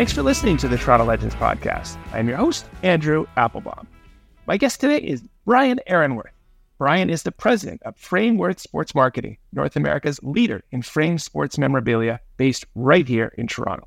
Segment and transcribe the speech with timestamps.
[0.00, 1.98] Thanks for listening to the Toronto Legends podcast.
[2.14, 3.86] I'm your host, Andrew Applebaum.
[4.46, 6.32] My guest today is Brian Ehrenworth.
[6.78, 12.18] Brian is the president of Frameworth Sports Marketing, North America's leader in frame sports memorabilia,
[12.38, 13.86] based right here in Toronto.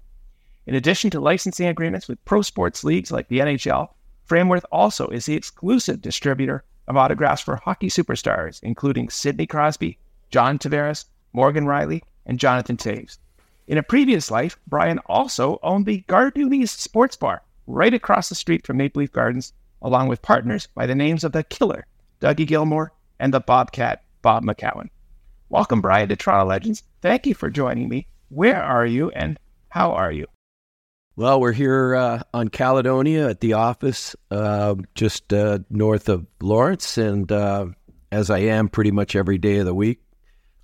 [0.68, 3.88] In addition to licensing agreements with pro sports leagues like the NHL,
[4.26, 9.98] Frameworth also is the exclusive distributor of autographs for hockey superstars, including Sidney Crosby,
[10.30, 13.18] John Tavares, Morgan Rielly, and Jonathan Toews.
[13.66, 18.68] In a previous life, Brian also owned the Gardoonies Sports Bar right across the street
[18.68, 21.86] from Maple Leaf Gardens, along with partners by the names of the Killer,
[22.20, 24.90] Dougie Gilmour, and the Bobcat, Bob McCown.
[25.48, 26.84] Welcome, Brian, to Toronto Legends.
[27.02, 28.08] Thank you for joining me.
[28.28, 30.28] Where are you and how are you?
[31.16, 36.98] Well, we're here uh, on Caledonia at the office, uh, just uh, north of Lawrence,
[36.98, 37.68] and uh,
[38.12, 40.02] as I am pretty much every day of the week,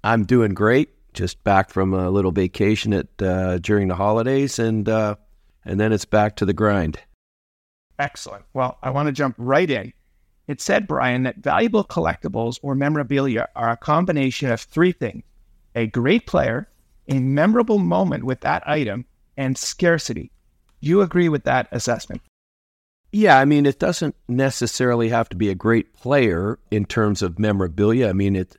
[0.04, 0.90] I'm doing great.
[1.20, 5.16] Just back from a little vacation at uh, during the holidays, and uh,
[5.66, 6.98] and then it's back to the grind.
[8.00, 8.45] Excellent.
[8.53, 9.92] Well, I want to jump right in.
[10.48, 15.23] It said, Brian, that valuable collectibles or memorabilia are a combination of three things:
[15.76, 16.70] a great player,
[17.09, 19.04] a memorable moment with that item,
[19.36, 20.31] and scarcity
[20.80, 22.22] you agree with that assessment?
[23.11, 27.39] Yeah, I mean, it doesn't necessarily have to be a great player in terms of
[27.39, 28.08] memorabilia.
[28.08, 28.56] I mean, it.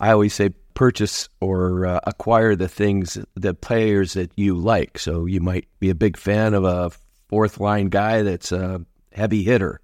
[0.00, 4.98] I always say purchase or uh, acquire the things, the players that you like.
[4.98, 6.90] So you might be a big fan of a
[7.28, 9.80] fourth line guy that's a heavy hitter,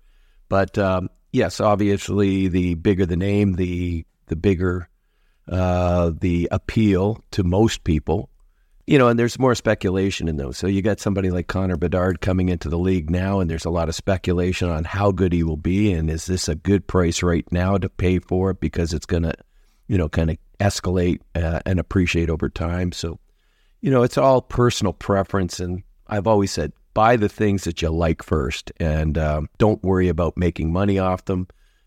[0.48, 4.89] but um, yes, obviously, the bigger the name, the the bigger
[5.48, 8.31] uh, the appeal to most people
[8.89, 10.56] you know, and there's more speculation in those.
[10.56, 13.70] So you got somebody like Connor Bedard coming into the league now, and there's a
[13.70, 17.22] lot of speculation on how good he will be, and is this a good price
[17.22, 19.34] right now to pay for it because it's going to,
[19.88, 22.93] you know, kind of escalate uh, and appreciate over time.
[22.93, 23.19] So,
[23.81, 27.91] you know, it's all personal preference, and I've always said buy the things that you
[27.91, 31.47] like first, and um, don't worry about making money off them,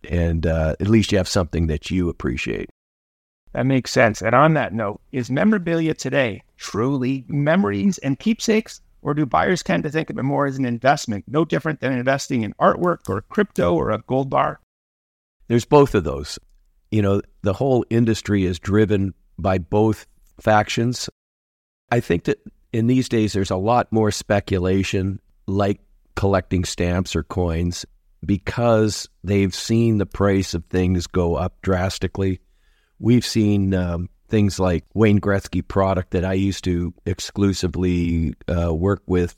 [0.09, 2.69] and uh, at least you have something that you appreciate.
[3.53, 4.21] That makes sense.
[4.21, 8.81] And on that note, is memorabilia today truly memories and keepsakes?
[9.03, 11.91] Or do buyers tend to think of it more as an investment, no different than
[11.91, 14.59] investing in artwork or crypto or a gold bar?
[15.47, 16.37] There's both of those.
[16.91, 20.05] You know, the whole industry is driven by both
[20.39, 21.09] factions.
[21.89, 22.39] I think that
[22.73, 25.81] in these days, there's a lot more speculation, like
[26.15, 27.85] collecting stamps or coins,
[28.25, 32.39] because they've seen the price of things go up drastically
[33.01, 39.01] We've seen um, things like Wayne Gretzky product that I used to exclusively uh, work
[39.07, 39.35] with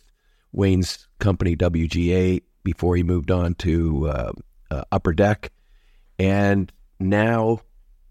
[0.52, 4.32] Wayne's company WGA before he moved on to uh,
[4.70, 5.54] uh, Upper Deck,
[6.20, 7.60] and now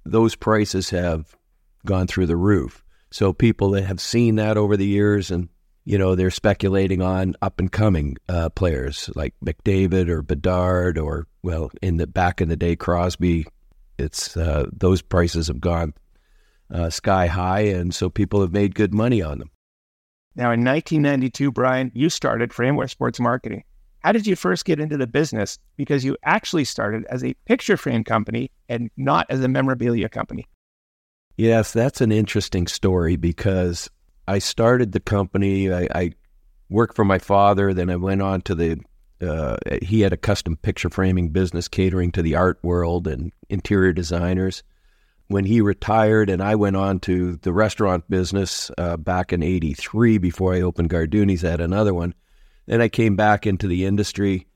[0.05, 1.37] those prices have
[1.85, 2.85] gone through the roof.
[3.11, 5.49] So people that have seen that over the years, and
[5.85, 11.27] you know, they're speculating on up and coming uh, players like McDavid or Bedard, or
[11.43, 13.47] well, in the back in the day, Crosby,
[13.99, 15.95] it's uh, those prices have gone
[16.71, 19.51] uh, sky high, and so people have made good money on them.
[20.35, 23.65] Now, in 1992, Brian, you started Frameworth Sports Marketing.
[24.05, 25.59] How did you first get into the business?
[25.77, 30.47] Because you actually started as a picture frame company and not as a memorabilia company.
[31.37, 33.89] Yes, that's an interesting story because
[34.29, 35.73] I started the company.
[35.73, 36.13] I, I
[36.69, 38.81] worked for my father, then I went on to the
[39.23, 43.93] uh, he had a custom picture framing business catering to the art world and interior
[43.93, 44.65] designers.
[45.29, 50.19] When he retired, and I went on to the restaurant business uh, back in '83
[50.19, 52.15] before I opened Gardoonies, I had another one.
[52.67, 54.47] Then I came back into the industry.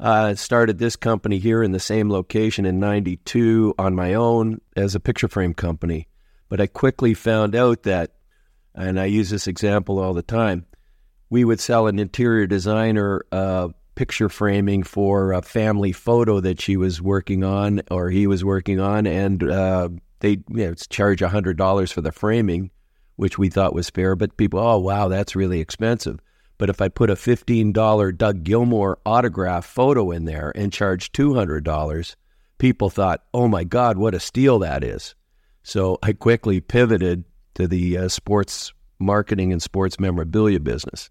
[0.00, 4.94] Uh, started this company here in the same location in '92 on my own as
[4.94, 6.06] a picture frame company.
[6.48, 8.12] But I quickly found out that,
[8.74, 10.66] and I use this example all the time,
[11.30, 16.76] we would sell an interior designer uh, picture framing for a family photo that she
[16.76, 19.88] was working on or he was working on, and uh,
[20.20, 22.70] they you know, charge hundred dollars for the framing,
[23.16, 24.14] which we thought was fair.
[24.14, 26.20] But people, oh wow, that's really expensive.
[26.58, 31.12] But if I put a fifteen dollar Doug Gilmour autograph photo in there and charge
[31.12, 32.16] two hundred dollars,
[32.58, 35.14] people thought, oh my God, what a steal that is.
[35.62, 37.24] So I quickly pivoted
[37.54, 41.10] to the uh, sports marketing and sports memorabilia business.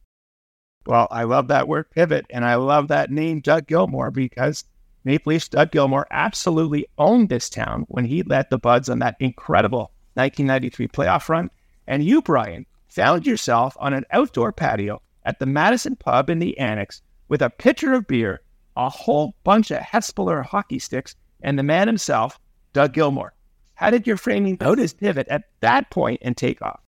[0.86, 4.66] Well, I love that word pivot, and I love that name, Doug Gilmour, because
[5.04, 9.16] Maple Leafs Doug Gilmour absolutely owned this town when he led the Buds on that
[9.20, 11.50] incredible 1993 playoff run.
[11.88, 16.58] And you, Brian, found yourself on an outdoor patio at the Madison Pub in the
[16.58, 18.42] Annex with a pitcher of beer,
[18.78, 22.40] a whole bunch of Hespeler hockey sticks, and the man himself,
[22.74, 23.32] Doug Gilmour.
[23.76, 26.80] How did your framing notice pivot at that point and take off?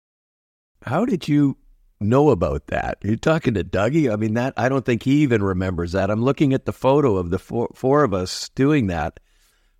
[0.82, 1.58] How did you
[2.00, 2.96] know about that.
[3.02, 4.10] You're talking to Dougie.
[4.10, 6.10] I mean, that I don't think he even remembers that.
[6.10, 9.20] I'm looking at the photo of the four, four of us doing that.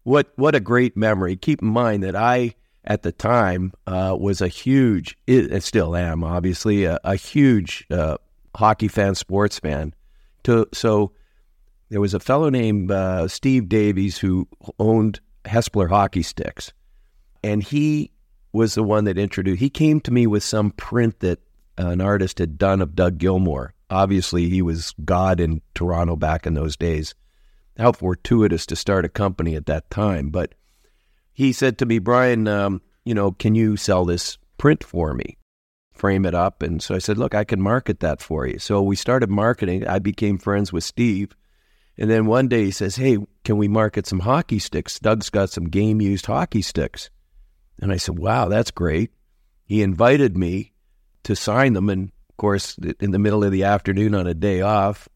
[0.02, 1.36] What what a great memory.
[1.36, 2.54] Keep in mind that I
[2.84, 8.16] at the time uh, was a huge, it, still am obviously a, a huge uh,
[8.55, 9.94] hockey fan, sports fan.
[10.44, 11.12] To so
[11.88, 14.49] there was a fellow named uh, Steve Davies who
[14.79, 16.73] owned Hespeler hockey sticks,
[17.43, 18.12] and he
[18.52, 19.61] was the one that introduced.
[19.61, 21.41] He came to me with some print that
[21.79, 23.75] an artist had done of Doug Gilmour.
[23.88, 27.14] Obviously, he was God in Toronto back in those days.
[27.79, 30.31] How fortuitous to start a company at that time.
[30.31, 30.55] But
[31.32, 35.38] he said to me, Brian, um, you know, can you sell this print for me?
[36.00, 36.62] Frame it up.
[36.62, 38.58] And so I said, look, I can market that for you.
[38.58, 39.87] So we started marketing.
[39.87, 41.37] I became friends with Steve.
[41.99, 44.99] And then one day he says, hey, can we market some hockey sticks?
[44.99, 47.11] Doug's got some game used hockey sticks.
[47.82, 49.11] And I said, wow, that's great.
[49.67, 50.73] He invited me
[51.25, 51.91] to sign them.
[51.91, 55.06] And of course, in the middle of the afternoon on a day off,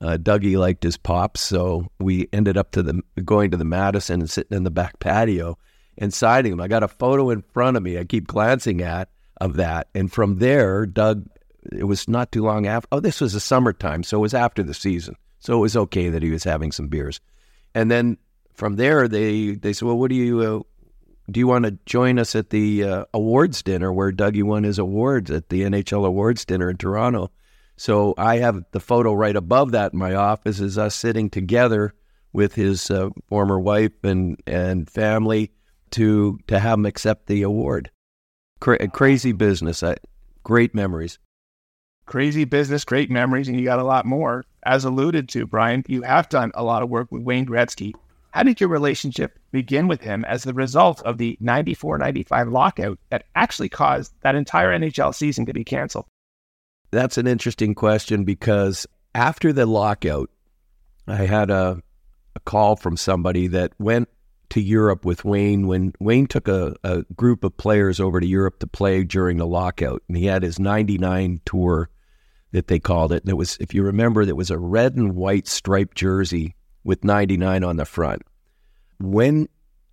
[0.00, 4.20] uh, Dougie liked his pops, so we ended up to the going to the Madison
[4.20, 5.58] and sitting in the back patio
[5.96, 6.60] and signing them.
[6.60, 7.98] I got a photo in front of me.
[7.98, 9.08] I keep glancing at
[9.40, 11.28] of that, and from there, Doug.
[11.70, 12.88] It was not too long after.
[12.92, 16.08] Oh, this was the summertime, so it was after the season, so it was okay
[16.08, 17.20] that he was having some beers.
[17.74, 18.16] And then
[18.54, 20.60] from there, they they said, "Well, what do you uh,
[21.30, 24.78] do you want to join us at the uh, awards dinner where Dougie won his
[24.78, 27.30] awards at the NHL awards dinner in Toronto?
[27.76, 31.94] So I have the photo right above that in my office is us sitting together
[32.32, 35.52] with his uh, former wife and, and family
[35.92, 37.90] to to have him accept the award.
[38.60, 39.96] Cra- crazy business, I,
[40.42, 41.18] great memories.
[42.06, 44.44] Crazy business, great memories, and you got a lot more.
[44.64, 47.94] As alluded to, Brian, you have done a lot of work with Wayne Gretzky
[48.30, 52.98] how did your relationship begin with him as the result of the 94 95 lockout
[53.10, 56.06] that actually caused that entire NHL season to be canceled?
[56.90, 60.30] That's an interesting question because after the lockout,
[61.06, 61.82] I had a,
[62.36, 64.08] a call from somebody that went
[64.50, 68.58] to Europe with Wayne when Wayne took a, a group of players over to Europe
[68.60, 70.02] to play during the lockout.
[70.08, 71.90] And he had his 99 tour
[72.52, 73.22] that they called it.
[73.22, 77.04] And it was, if you remember, it was a red and white striped jersey with
[77.04, 78.22] 99 on the front.
[78.98, 79.48] When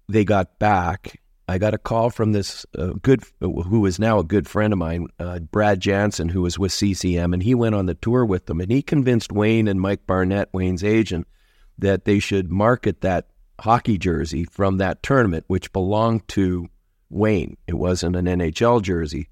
[0.07, 4.23] they got back, I got a call from this uh, good, who is now a
[4.23, 7.85] good friend of mine, uh, Brad Jansen, who was with CCM, and he went on
[7.85, 11.27] the tour with them, and he convinced Wayne and Mike Barnett, Wayne's agent,
[11.77, 13.27] that they should market that
[13.59, 16.67] hockey jersey from that tournament, which belonged to
[17.09, 17.57] Wayne.
[17.67, 19.29] It wasn't an NHL jersey,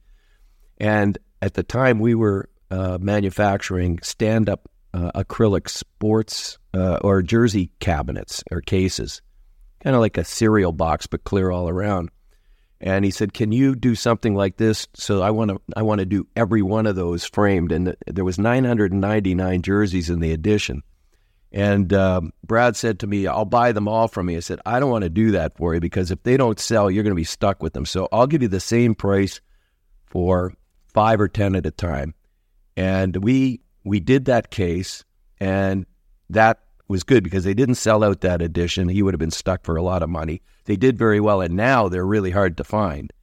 [0.77, 7.71] and at the time we were uh, manufacturing stand-up uh, acrylic sports uh, or jersey
[7.79, 9.21] cabinets or cases,
[9.81, 12.09] kind of like a cereal box but clear all around.
[12.79, 15.99] And he said, "Can you do something like this?" So I want to I want
[15.99, 20.83] to do every one of those framed, and there was 999 jerseys in the edition.
[21.53, 24.79] And um, Brad said to me, "I'll buy them all from you." I said, "I
[24.79, 27.15] don't want to do that for you because if they don't sell, you're going to
[27.15, 27.85] be stuck with them.
[27.85, 29.39] So I'll give you the same price
[30.07, 30.53] for
[30.87, 32.15] five or ten at a time."
[32.75, 35.05] And we we did that case,
[35.39, 35.85] and
[36.29, 38.89] that was good because they didn't sell out that edition.
[38.89, 40.41] He would have been stuck for a lot of money.
[40.65, 43.13] They did very well, and now they're really hard to find.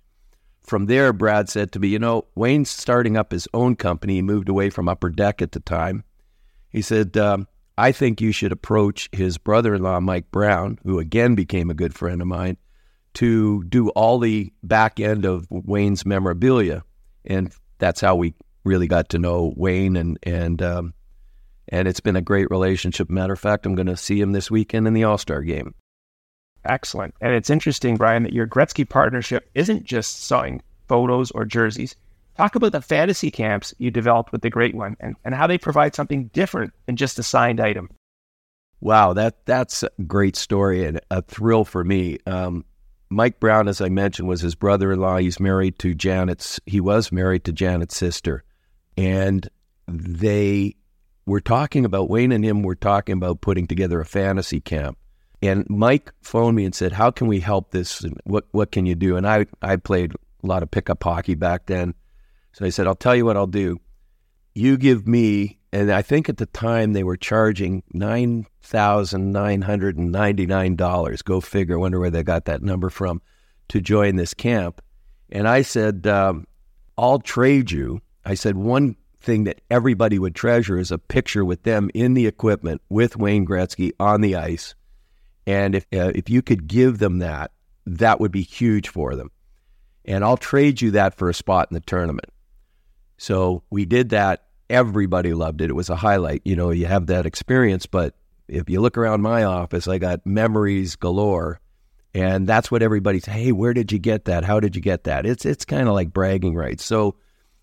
[0.63, 4.15] From there, Brad said to me, You know, Wayne's starting up his own company.
[4.15, 6.05] He moved away from Upper Deck at the time.
[6.69, 7.49] He said, um,
[7.81, 11.75] I think you should approach his brother in law, Mike Brown, who again became a
[11.75, 12.59] good friend of mine,
[13.15, 16.85] to do all the back end of Wayne's memorabilia.
[17.25, 18.35] And that's how we
[18.65, 20.93] really got to know Wayne and and um,
[21.69, 23.09] and it's been a great relationship.
[23.09, 25.75] Matter of fact, I'm going to see him this weekend in the All Star game.
[26.67, 31.97] Excellent, and it's interesting, Brian, that your Gretzky partnership isn't just selling photos or jerseys.
[32.41, 35.59] Talk about the fantasy camps you developed with the Great One and, and how they
[35.59, 37.91] provide something different than just a signed item.
[38.81, 42.17] Wow, that that's a great story and a thrill for me.
[42.25, 42.65] Um,
[43.11, 45.19] Mike Brown, as I mentioned, was his brother-in-law.
[45.19, 46.59] He's married to Janet's.
[46.65, 48.43] He was married to Janet's sister,
[48.97, 49.47] and
[49.87, 50.77] they
[51.27, 54.97] were talking about Wayne and him were talking about putting together a fantasy camp.
[55.43, 58.01] And Mike phoned me and said, "How can we help this?
[58.01, 61.35] And what what can you do?" And I I played a lot of pickup hockey
[61.35, 61.93] back then,
[62.53, 63.81] so I said, "I'll tell you what I'll do.
[64.55, 69.63] You give me." And I think at the time they were charging nine thousand nine
[69.63, 71.23] hundred and ninety nine dollars.
[71.23, 71.77] Go figure.
[71.77, 73.23] I wonder where they got that number from
[73.69, 74.83] to join this camp.
[75.31, 76.47] And I said, um,
[76.99, 81.63] "I'll trade you I said one thing that everybody would treasure is a picture with
[81.63, 84.75] them in the equipment with Wayne Gretzky on the ice.
[85.47, 87.51] And if uh, if you could give them that,
[87.87, 89.31] that would be huge for them.
[90.05, 92.29] And I'll trade you that for a spot in the tournament.
[93.21, 94.45] So we did that.
[94.71, 95.69] Everybody loved it.
[95.69, 96.41] It was a highlight.
[96.47, 98.15] You know, you have that experience, but
[98.49, 101.61] if you look around my office, I got memories galore.
[102.15, 104.43] And that's what everybody says, hey, where did you get that?
[104.45, 105.27] How did you get that?
[105.27, 106.83] It's it's kind of like bragging rights.
[106.83, 107.17] So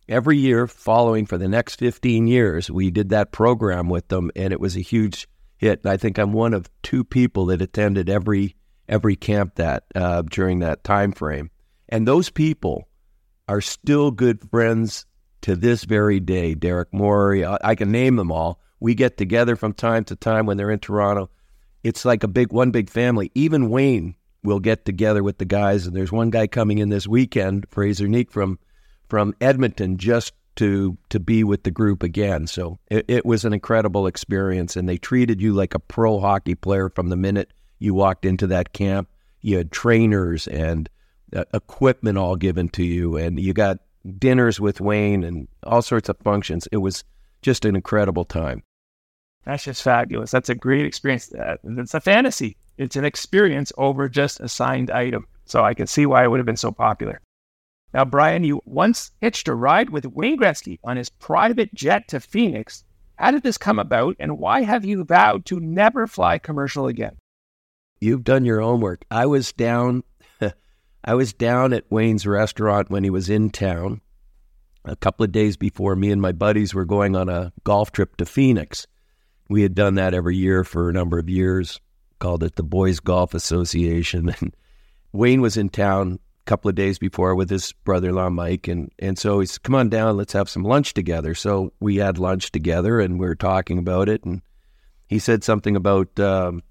[0.07, 4.53] every year following for the next 15 years, we did that program with them and
[4.53, 5.87] it was a huge hit.
[5.87, 8.55] I think I'm one of two people that attended every
[8.87, 11.49] every camp that uh, during that time frame.
[11.89, 12.87] And those people
[13.49, 15.07] are still good friends
[15.47, 16.53] to this very day.
[16.53, 18.59] Derek Morey, I, I can name them all.
[18.81, 21.29] We get together from time to time when they're in Toronto.
[21.85, 23.31] It's like a big one big family.
[23.33, 27.07] Even Wayne will get together with the guys, and there's one guy coming in this
[27.07, 28.59] weekend, Fraser Neek from
[29.07, 32.45] from Edmonton, just to to be with the group again.
[32.45, 36.55] So it, it was an incredible experience, and they treated you like a pro hockey
[36.55, 39.07] player from the minute you walked into that camp.
[39.39, 40.89] You had trainers and
[41.33, 43.77] uh, equipment all given to you, and you got
[44.19, 46.67] dinners with Wayne and all sorts of functions.
[46.71, 47.03] It was
[47.41, 48.63] just an incredible time.
[49.45, 50.31] That's just fabulous.
[50.31, 51.33] That's a great experience.
[51.33, 52.57] Uh, it's a fantasy.
[52.77, 55.25] It's an experience over just a signed item.
[55.45, 57.21] So I can see why it would have been so popular.
[57.93, 62.19] Now, Brian, you once hitched a ride with Wayne Gretzky on his private jet to
[62.19, 62.83] Phoenix.
[63.15, 67.17] How did this come about, and why have you vowed to never fly commercial again?
[67.99, 69.05] You've done your homework.
[69.09, 70.03] I was down
[71.07, 74.01] I was down at Wayne's restaurant when he was in town
[74.83, 78.17] a couple of days before me and my buddies were going on a golf trip
[78.17, 78.85] to Phoenix.
[79.47, 81.79] We had done that every year for a number of years,
[82.19, 84.35] called it the Boys Golf Association.
[84.41, 84.53] And
[85.13, 88.67] Wayne was in town a couple of days before with his brother in law, Mike.
[88.67, 91.33] And, and so he said, Come on down, let's have some lunch together.
[91.33, 94.25] So we had lunch together and we were talking about it.
[94.25, 94.41] And
[95.07, 96.63] he said something about, um,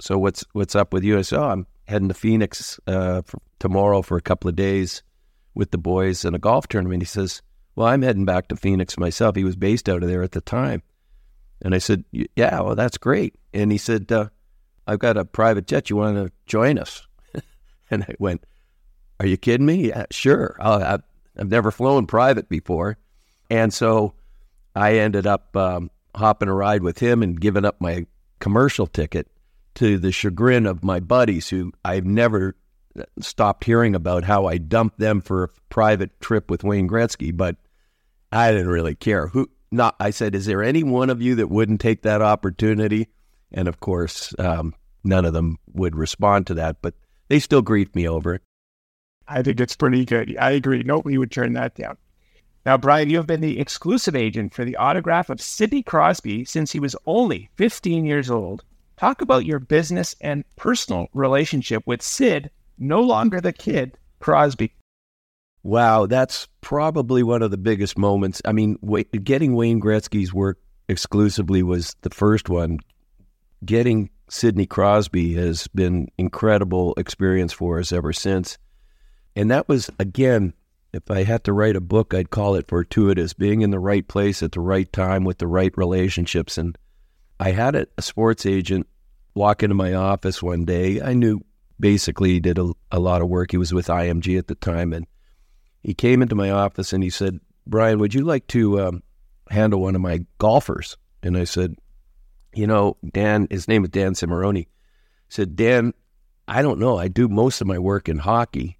[0.00, 1.16] So what's, what's up with you?
[1.16, 5.02] I said, Oh, I'm heading to Phoenix uh, for, tomorrow for a couple of days
[5.54, 7.02] with the boys in a golf tournament.
[7.02, 7.42] He says,
[7.74, 9.36] Well, I'm heading back to Phoenix myself.
[9.36, 10.82] He was based out of there at the time.
[11.60, 13.34] And I said, Yeah, well, that's great.
[13.52, 14.28] And he said, uh,
[14.86, 15.90] I've got a private jet.
[15.90, 17.06] You want to join us?
[17.90, 18.44] and I went,
[19.18, 19.88] Are you kidding me?
[19.88, 20.56] Yeah, sure.
[20.60, 20.98] i
[21.36, 22.96] have never flown private before.
[23.50, 24.14] And so
[24.76, 28.06] I ended up um, hopping a ride with him and giving up my
[28.38, 29.28] commercial ticket
[29.76, 32.56] to the chagrin of my buddies who I've never
[33.20, 37.56] stopped hearing about how I dumped them for a private trip with Wayne Gretzky, but
[38.32, 39.28] I didn't really care.
[39.28, 43.08] Who not I said, is there any one of you that wouldn't take that opportunity?
[43.52, 44.74] And of course, um,
[45.04, 46.94] none of them would respond to that, but
[47.28, 48.42] they still grieved me over it.
[49.28, 50.36] I think it's pretty good.
[50.38, 50.82] I agree.
[50.82, 51.96] Nobody would turn that down.
[52.66, 56.72] Now, Brian, you have been the exclusive agent for the autograph of Sidney Crosby since
[56.72, 58.64] he was only 15 years old.
[59.00, 64.74] Talk about your business and personal relationship with Sid, no longer the kid, Crosby.
[65.62, 68.42] Wow, that's probably one of the biggest moments.
[68.44, 68.76] I mean,
[69.24, 72.80] getting Wayne Gretzky's work exclusively was the first one.
[73.64, 78.58] Getting Sidney Crosby has been incredible experience for us ever since.
[79.34, 80.52] And that was again,
[80.92, 84.06] if I had to write a book, I'd call it fortuitous, being in the right
[84.06, 86.76] place at the right time with the right relationships and
[87.40, 88.86] I had a, a sports agent
[89.34, 91.00] walk into my office one day.
[91.00, 91.40] I knew
[91.80, 93.50] basically he did a, a lot of work.
[93.50, 94.92] He was with IMG at the time.
[94.92, 95.06] And
[95.82, 99.02] he came into my office and he said, Brian, would you like to um,
[99.48, 100.98] handle one of my golfers?
[101.22, 101.76] And I said,
[102.54, 104.66] you know, Dan, his name is Dan Cimarroni.
[105.30, 105.94] said, Dan,
[106.46, 106.98] I don't know.
[106.98, 108.78] I do most of my work in hockey.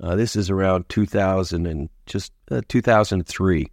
[0.00, 3.70] Uh, this is around 2000 and just uh, 2003.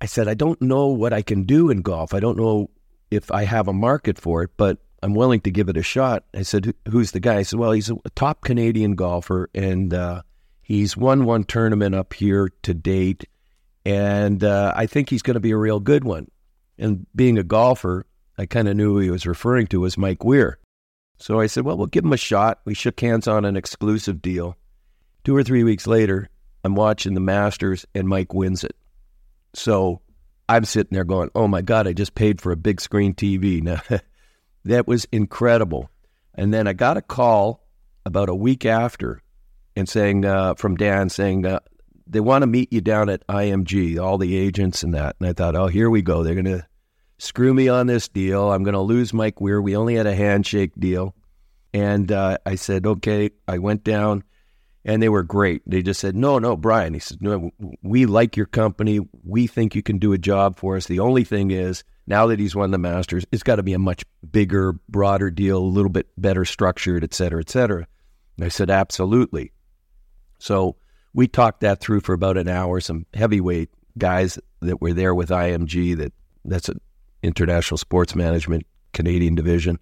[0.00, 2.14] I said, I don't know what I can do in golf.
[2.14, 2.70] I don't know
[3.10, 6.24] if I have a market for it, but I'm willing to give it a shot.
[6.34, 7.36] I said, Who's the guy?
[7.36, 10.22] I said, Well, he's a top Canadian golfer, and uh,
[10.62, 13.24] he's won one tournament up here to date,
[13.84, 16.30] and uh, I think he's going to be a real good one.
[16.78, 18.06] And being a golfer,
[18.38, 20.58] I kind of knew who he was referring to as Mike Weir.
[21.18, 22.60] So I said, Well, we'll give him a shot.
[22.64, 24.56] We shook hands on an exclusive deal.
[25.22, 26.30] Two or three weeks later,
[26.64, 28.76] I'm watching the Masters, and Mike wins it.
[29.52, 30.00] So
[30.48, 33.62] I'm sitting there going, oh my God, I just paid for a big screen TV.
[33.64, 33.80] Now,
[34.64, 35.90] that was incredible.
[36.34, 37.62] And then I got a call
[38.06, 39.22] about a week after
[39.76, 41.60] and saying, uh, from Dan saying, uh,
[42.06, 45.16] they want to meet you down at IMG, all the agents and that.
[45.20, 46.22] And I thought, oh, here we go.
[46.22, 46.66] They're going to
[47.18, 48.50] screw me on this deal.
[48.50, 49.60] I'm going to lose Mike Weir.
[49.60, 51.14] We only had a handshake deal.
[51.72, 53.30] And uh, I said, okay.
[53.48, 54.24] I went down
[54.84, 55.62] and they were great.
[55.66, 57.50] They just said, "No, no, Brian." He said, "No,
[57.82, 59.00] we like your company.
[59.22, 60.86] We think you can do a job for us.
[60.86, 63.78] The only thing is, now that he's won the Masters, it's got to be a
[63.78, 67.86] much bigger, broader deal, a little bit better structured, et cetera, et cetera."
[68.36, 69.52] And I said, "Absolutely."
[70.38, 70.76] So
[71.14, 72.80] we talked that through for about an hour.
[72.80, 75.94] Some heavyweight guys that were there with IMG.
[75.96, 76.12] That
[76.44, 76.80] that's an
[77.22, 79.78] international sports management Canadian division.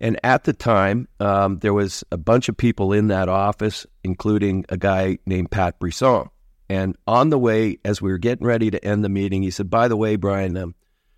[0.00, 4.64] And at the time, um, there was a bunch of people in that office, including
[4.68, 6.28] a guy named Pat Brisson.
[6.68, 9.70] And on the way, as we were getting ready to end the meeting, he said,
[9.70, 10.74] "By the way, Brian, um,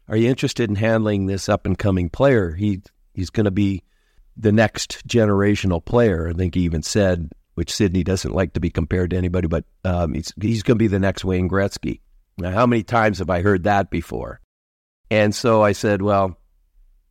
[0.09, 2.53] are you interested in handling this up and coming player?
[2.53, 2.83] He
[3.15, 3.83] he's going to be
[4.37, 8.71] the next generational player." I think he even said, which Sidney doesn't like to be
[8.71, 12.01] compared to anybody, but um, he's he's going to be the next Wayne Gretzky.
[12.39, 14.41] Now, how many times have I heard that before?
[15.11, 16.40] And so I said, "Well,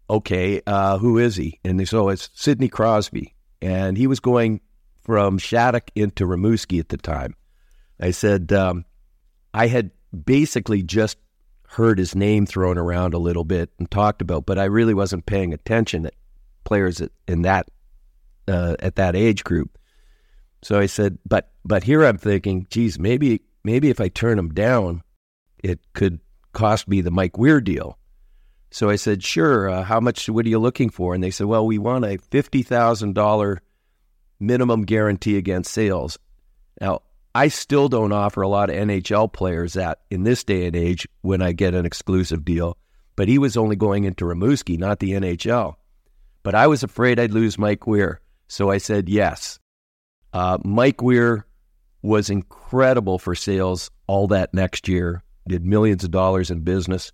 [0.09, 4.61] okay, uh, who is he?" And "Oh, it's Sidney Crosby," and he was going
[5.01, 7.35] from Shattuck into Rimouski at the time.
[7.99, 8.85] I said, um,
[9.53, 9.91] I had
[10.25, 11.17] basically just
[11.67, 15.25] heard his name thrown around a little bit and talked about, but I really wasn't
[15.25, 16.15] paying attention at
[16.63, 17.69] players in that
[18.47, 19.77] uh, at that age group.
[20.63, 24.49] So I said, but but here I'm thinking, geez, maybe maybe if I turn him
[24.53, 25.03] down,
[25.63, 26.19] it could
[26.53, 27.98] cost me the Mike Weir deal.
[28.71, 29.69] So I said, sure.
[29.69, 30.29] Uh, how much?
[30.29, 31.15] What are you looking for?
[31.15, 33.61] And they said, well, we want a fifty thousand dollar
[34.39, 36.17] minimum guarantee against sales.
[36.79, 37.01] Now
[37.33, 41.07] I still don't offer a lot of NHL players that in this day and age
[41.21, 42.77] when I get an exclusive deal.
[43.15, 45.75] But he was only going into Rimouski, not the NHL.
[46.41, 48.21] But I was afraid I'd lose Mike Weir.
[48.47, 49.59] So I said yes.
[50.33, 51.45] Uh, Mike Weir
[52.01, 57.11] was incredible for sales all that next year, did millions of dollars in business.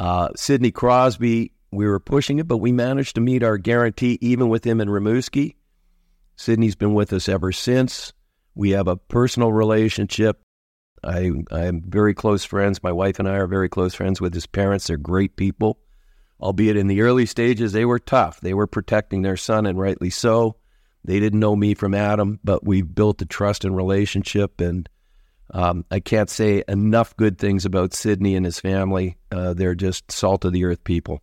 [0.00, 4.48] Uh, Sidney Crosby, we were pushing it, but we managed to meet our guarantee even
[4.48, 5.56] with him and Rimouski.
[6.36, 8.12] Sidney's been with us ever since.
[8.54, 10.40] We have a personal relationship.
[11.04, 12.82] I I'm very close friends.
[12.82, 14.86] My wife and I are very close friends with his parents.
[14.86, 15.78] They're great people.
[16.40, 18.40] Albeit in the early stages, they were tough.
[18.40, 20.56] They were protecting their son, and rightly so.
[21.04, 24.60] They didn't know me from Adam, but we've built a trust and relationship.
[24.60, 24.88] And
[25.50, 29.16] um, I can't say enough good things about Sidney and his family.
[29.32, 31.22] Uh, they're just salt of the earth people.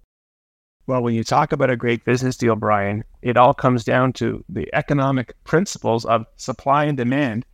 [0.87, 4.43] Well, when you talk about a great business deal, Brian, it all comes down to
[4.49, 7.45] the economic principles of supply and demand.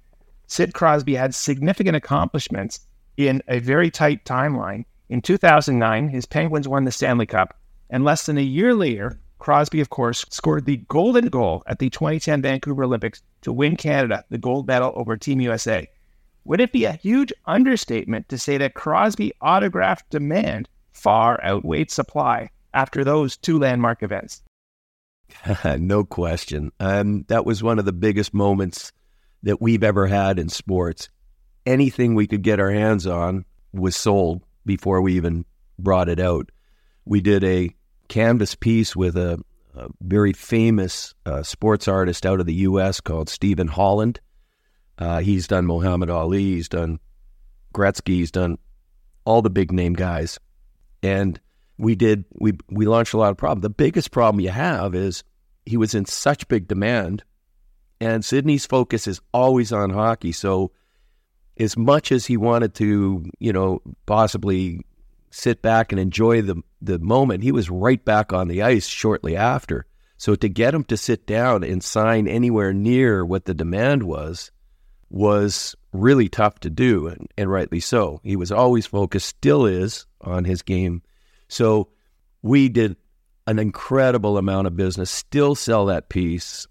[0.48, 2.82] Sid Crosby had significant accomplishments
[3.16, 4.84] in a very tight timeline.
[5.08, 7.58] In 2009, his Penguins won the Stanley Cup,
[7.90, 11.90] and less than a year later, Crosby, of course, scored the golden goal at the
[11.90, 15.88] 2010 Vancouver Olympics to win Canada the gold medal over Team USA.
[16.46, 22.50] Would it be a huge understatement to say that Crosby autograph demand far outweighed supply
[22.74, 24.44] after those two landmark events.
[25.78, 26.72] no question.
[26.80, 28.92] Um, that was one of the biggest moments
[29.44, 31.10] that we've ever had in sports.
[31.66, 35.46] Anything we could get our hands on was sold before we even
[35.80, 36.52] brought it out.
[37.06, 37.74] We did a
[38.08, 39.44] canvas piece with a,
[39.76, 43.00] a very famous uh, sports artist out of the U.S.
[43.00, 44.20] called Stephen Holland.
[45.02, 47.00] Uh, he's done Muhammad Ali, he's done
[47.74, 48.60] Gretzky, he's done
[49.26, 50.40] all the big name guys.
[51.02, 51.40] And
[51.80, 53.64] we did we we launched a lot of problems.
[53.64, 55.24] The biggest problem you have is
[55.66, 57.24] he was in such big demand,
[58.00, 60.34] and Sidney's focus is always on hockey.
[60.34, 60.72] So
[61.58, 64.86] as much as he wanted to, you know, possibly
[65.32, 69.36] sit back and enjoy the the moment, he was right back on the ice shortly
[69.36, 69.88] after.
[70.18, 74.52] So to get him to sit down and sign anywhere near what the demand was
[75.12, 78.20] was really tough to do, and, and rightly so.
[78.24, 81.04] He was always focused, still is, on his game
[81.52, 81.90] so
[82.42, 82.96] we did
[83.46, 86.66] an incredible amount of business, still sell that piece.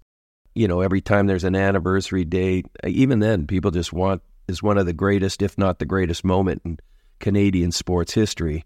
[0.55, 4.79] You know, every time there's an anniversary date, even then, people just want is one
[4.79, 6.79] of the greatest, if not the greatest moment in
[7.19, 8.65] Canadian sports history.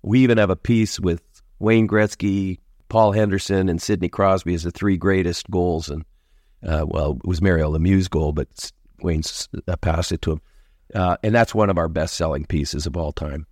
[0.00, 1.22] We even have a piece with
[1.58, 5.90] Wayne Gretzky, Paul Henderson, and Sidney Crosby as the three greatest goals.
[5.90, 6.06] And
[6.66, 10.40] uh, well, it was Mario Lemieux's goal, but Wayne's uh, passed it to him.
[10.94, 13.46] Uh, and that's one of our best selling pieces of all time.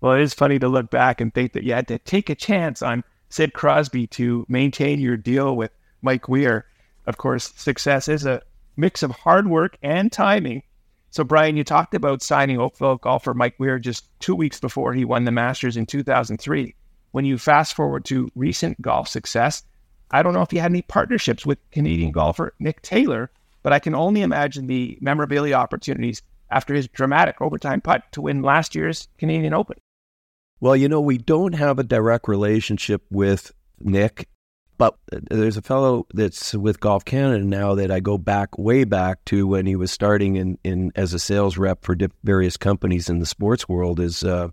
[0.00, 2.34] Well, it is funny to look back and think that you had to take a
[2.34, 5.70] chance on Sid Crosby to maintain your deal with
[6.02, 6.66] Mike Weir.
[7.06, 8.42] Of course, success is a
[8.76, 10.62] mix of hard work and timing.
[11.10, 15.04] So, Brian, you talked about signing Oakville golfer Mike Weir just two weeks before he
[15.04, 16.74] won the Masters in 2003.
[17.12, 19.62] When you fast forward to recent golf success,
[20.10, 23.30] I don't know if you had any partnerships with Canadian golfer Nick Taylor,
[23.66, 28.42] but I can only imagine the memorabilia opportunities after his dramatic overtime putt to win
[28.42, 29.76] last year's Canadian Open.
[30.60, 33.50] Well, you know, we don't have a direct relationship with
[33.80, 34.28] Nick,
[34.78, 39.24] but there's a fellow that's with Golf Canada now that I go back way back
[39.24, 43.18] to when he was starting in, in as a sales rep for various companies in
[43.18, 44.50] the sports world is uh,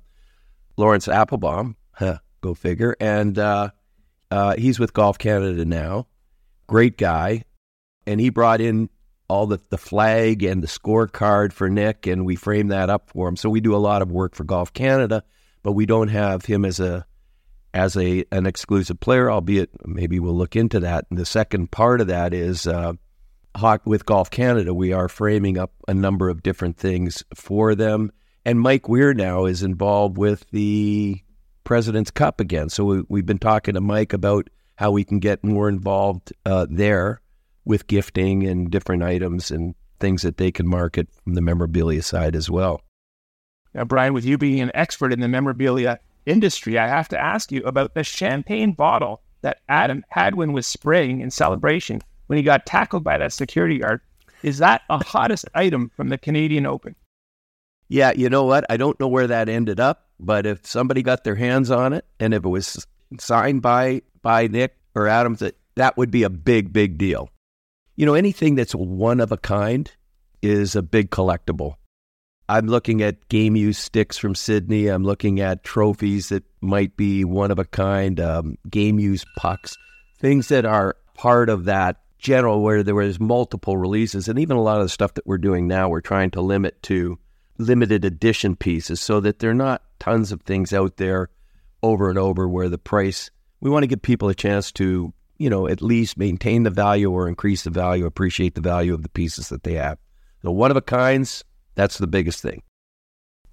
[0.75, 1.75] Lawrence Applebaum.
[1.91, 2.95] Huh, go figure.
[2.99, 3.69] And uh,
[4.31, 6.07] uh, he's with Golf Canada now.
[6.65, 7.43] Great guy.
[8.07, 8.89] And he brought in
[9.33, 13.27] all the, the flag and the scorecard for Nick, and we frame that up for
[13.27, 13.35] him.
[13.35, 15.23] So we do a lot of work for Golf Canada,
[15.63, 17.07] but we don't have him as a
[17.73, 19.31] as a an exclusive player.
[19.31, 21.07] Albeit maybe we'll look into that.
[21.09, 22.93] And the second part of that is uh,
[23.85, 28.11] with Golf Canada, we are framing up a number of different things for them.
[28.45, 31.19] And Mike Weir now is involved with the
[31.63, 32.69] President's Cup again.
[32.69, 36.67] So we, have been talking to Mike about how we can get more involved uh,
[36.69, 37.21] there
[37.65, 42.35] with gifting and different items and things that they can market from the memorabilia side
[42.35, 42.81] as well.
[43.73, 47.51] Now, Brian, with you being an expert in the memorabilia industry, I have to ask
[47.51, 52.65] you about the champagne bottle that Adam Hadwin was spraying in celebration when he got
[52.65, 54.01] tackled by that security guard.
[54.41, 56.95] Is that a hottest item from the Canadian Open?
[57.87, 58.65] Yeah, you know what?
[58.69, 62.05] I don't know where that ended up, but if somebody got their hands on it
[62.19, 62.85] and if it was
[63.19, 67.29] signed by by Nick or Adams, that that would be a big, big deal
[67.95, 69.91] you know, anything that's one of a kind
[70.41, 71.75] is a big collectible.
[72.49, 74.87] I'm looking at game use sticks from Sidney.
[74.87, 79.77] I'm looking at trophies that might be one of a kind, um, game use pucks,
[80.19, 84.27] things that are part of that general where there was multiple releases.
[84.27, 86.81] And even a lot of the stuff that we're doing now, we're trying to limit
[86.83, 87.17] to
[87.57, 91.29] limited edition pieces so that there are not tons of things out there
[91.81, 93.29] over and over where the price,
[93.61, 97.11] we want to give people a chance to you know, at least maintain the value
[97.11, 99.97] or increase the value, appreciate the value of the pieces that they have.
[100.41, 101.43] So one of a kinds,
[101.75, 102.61] that's the biggest thing.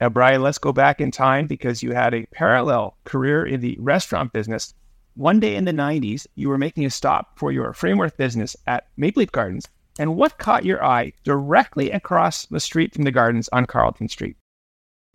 [0.00, 3.76] Now, Brian, let's go back in time because you had a parallel career in the
[3.78, 4.72] restaurant business.
[5.14, 8.86] One day in the 90s, you were making a stop for your Frameworth business at
[8.96, 9.68] Maple Leaf Gardens.
[9.98, 14.36] And what caught your eye directly across the street from the gardens on Carlton Street?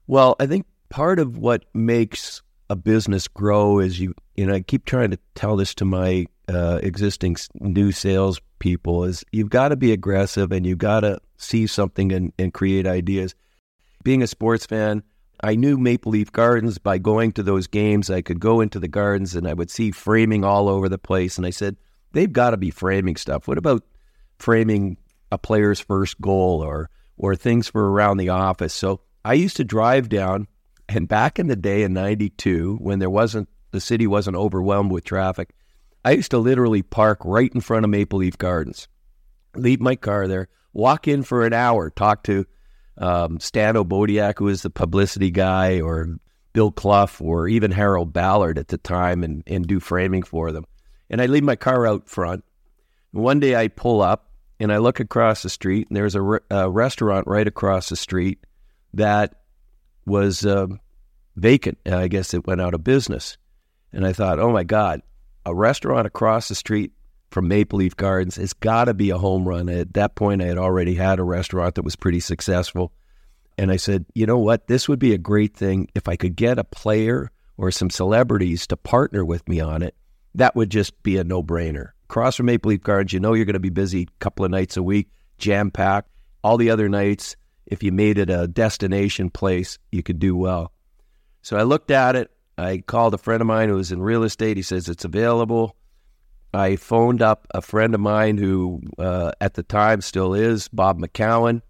[0.05, 4.61] Well, I think part of what makes a business grow is you, you know, I
[4.61, 9.69] keep trying to tell this to my uh, existing new sales people is you've got
[9.69, 13.35] to be aggressive and you've got to see something and, and create ideas.
[14.03, 15.03] Being a sports fan,
[15.43, 18.09] I knew Maple Leaf Gardens by going to those games.
[18.09, 21.37] I could go into the gardens and I would see framing all over the place.
[21.37, 21.75] And I said,
[22.15, 23.47] they've got to be framing stuff.
[23.47, 23.83] What about
[24.39, 24.97] framing
[25.31, 28.73] a player's first goal or or things for around the office?
[28.73, 30.47] So I used to drive down,
[30.89, 35.03] and back in the day in '92, when there wasn't the city wasn't overwhelmed with
[35.03, 35.53] traffic,
[36.05, 38.87] I used to literally park right in front of Maple Leaf Gardens,
[39.55, 42.45] leave my car there, walk in for an hour, talk to
[42.99, 46.19] um, Stan Obodiac, who was the publicity guy, or
[46.53, 50.65] Bill Clough, or even Harold Ballard at the time, and, and do framing for them.
[51.09, 52.43] And I leave my car out front.
[53.11, 56.39] one day I pull up and I look across the street, and there's a, re-
[56.51, 58.45] a restaurant right across the street
[58.93, 59.41] that
[60.05, 60.67] was uh,
[61.35, 61.79] vacant.
[61.83, 63.39] I guess it went out of business.
[63.91, 65.01] And I thought, oh my God,
[65.45, 66.91] a restaurant across the street
[67.31, 69.69] from Maple Leaf Gardens has got to be a home run.
[69.69, 72.93] At that point, I had already had a restaurant that was pretty successful.
[73.57, 74.67] And I said, you know what?
[74.67, 78.67] This would be a great thing if I could get a player or some celebrities
[78.67, 79.95] to partner with me on it.
[80.35, 81.91] That would just be a no brainer.
[82.09, 84.51] Across from Maple Leaf Gardens, you know you're going to be busy a couple of
[84.51, 86.09] nights a week, jam packed.
[86.43, 90.71] All the other nights, if you made it a destination place, you could do well.
[91.41, 92.31] So I looked at it.
[92.57, 94.57] I called a friend of mine who was in real estate.
[94.57, 95.75] He says it's available.
[96.53, 100.99] I phoned up a friend of mine who, uh, at the time, still is Bob
[100.99, 101.61] McCown,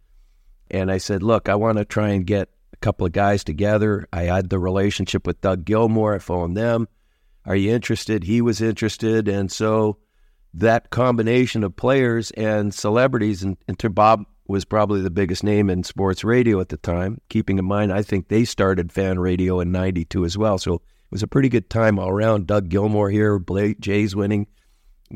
[0.69, 4.08] and I said, "Look, I want to try and get a couple of guys together."
[4.13, 6.15] I had the relationship with Doug Gilmour.
[6.15, 6.88] I phoned them.
[7.45, 8.24] Are you interested?
[8.24, 9.98] He was interested, and so
[10.54, 15.69] that combination of players and celebrities, and, and to Bob was probably the biggest name
[15.69, 17.19] in sports radio at the time.
[17.29, 20.58] Keeping in mind, I think they started fan radio in 92 as well.
[20.58, 20.81] So it
[21.12, 22.47] was a pretty good time all around.
[22.47, 24.47] Doug Gilmour here, Blake Jays winning.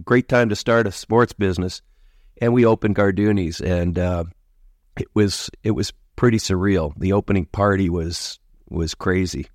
[0.04, 1.82] Great time to start a sports business.
[2.42, 4.24] And we opened Gardoonies, and uh,
[4.98, 6.94] it was it was pretty surreal.
[6.98, 8.39] The opening party was
[8.70, 9.48] was crazy.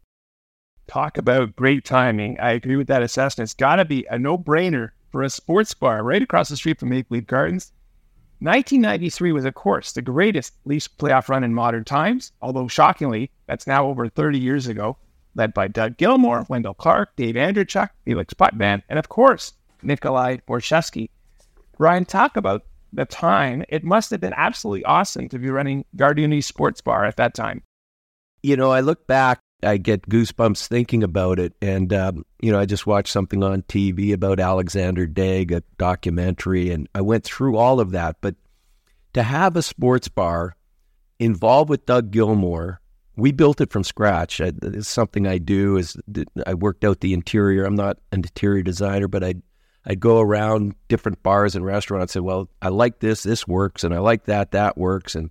[0.86, 2.38] Talk about great timing.
[2.40, 3.46] I agree with that assessment.
[3.46, 6.78] It's got to be a no brainer for a sports bar right across the street
[6.78, 7.72] from Maple Leaf Gardens
[8.44, 13.66] 1993 was, of course, the greatest Leafs playoff run in modern times, although shockingly, that's
[13.66, 14.98] now over 30 years ago,
[15.34, 21.08] led by Doug Gilmour, Wendell Clark, Dave Andreychuk, Felix Potvin, and of course, Nikolai Borschevsky.
[21.78, 23.64] Ryan, talk about the time.
[23.70, 27.62] It must have been absolutely awesome to be running Gardoonie Sports Bar at that time.
[28.42, 31.54] You know, I look back I get goosebumps thinking about it.
[31.62, 36.70] And, um, you know, I just watched something on TV about Alexander Daigle, a documentary,
[36.70, 38.16] and I went through all of that.
[38.20, 38.34] But
[39.14, 40.56] to have a sports bar
[41.18, 42.80] involved with Doug Gilmour,
[43.16, 44.40] we built it from scratch.
[44.40, 45.76] It's something I do.
[45.76, 45.96] Is
[46.46, 47.64] I worked out the interior.
[47.64, 49.34] I'm not an interior designer, but I
[49.86, 53.84] I'd go around different bars and restaurants and say, well, I like this, this works,
[53.84, 55.14] and I like that, that works.
[55.14, 55.30] And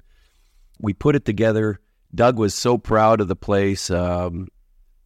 [0.79, 1.79] we put it together.
[2.13, 3.89] Doug was so proud of the place.
[3.89, 4.47] Um,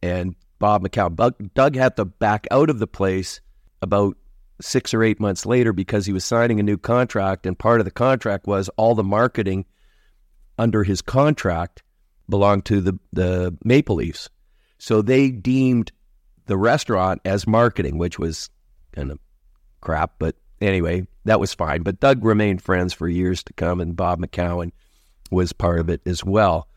[0.02, 1.52] and Bob McCown.
[1.54, 3.40] Doug had to back out of the place
[3.80, 4.16] about
[4.60, 7.46] six or eight months later because he was signing a new contract.
[7.46, 9.64] And part of the contract was all the marketing
[10.58, 11.82] under his contract
[12.28, 14.28] belonged to the, the Maple Leafs.
[14.78, 15.92] So they deemed
[16.46, 18.50] the restaurant as marketing, which was
[18.92, 19.18] kind of
[19.80, 20.14] crap.
[20.18, 21.82] But anyway, that was fine.
[21.82, 24.72] But Doug remained friends for years to come, and Bob McCown
[25.30, 26.67] was part of it as well.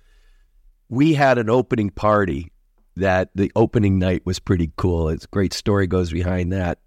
[0.92, 2.52] We had an opening party
[2.98, 5.08] that the opening night was pretty cool.
[5.08, 6.80] It's a great story goes behind that.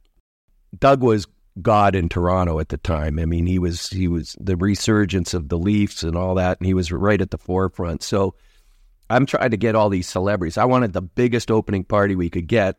[0.79, 1.27] Doug was
[1.63, 3.19] God in Toronto at the time.
[3.19, 6.67] I mean, he was he was the resurgence of the Leafs and all that, and
[6.67, 8.03] he was right at the forefront.
[8.03, 8.35] So
[9.09, 10.59] I'm trying to get all these celebrities.
[10.59, 12.77] I wanted the biggest opening party we could get,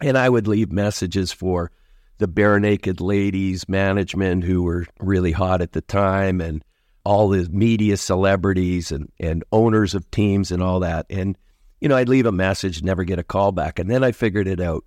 [0.00, 1.72] and I would leave messages for
[2.16, 6.64] the Barenaked Ladies management who were really hot at the time, and
[7.04, 11.06] all the media celebrities and and owners of teams and all that.
[11.10, 11.36] And
[11.80, 14.48] you know, I'd leave a message, never get a call back, and then I figured
[14.48, 14.84] it out.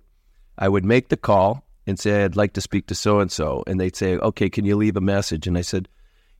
[0.58, 3.62] I would make the call and say I'd like to speak to so and so,
[3.66, 5.88] and they'd say, "Okay, can you leave a message?" And I said,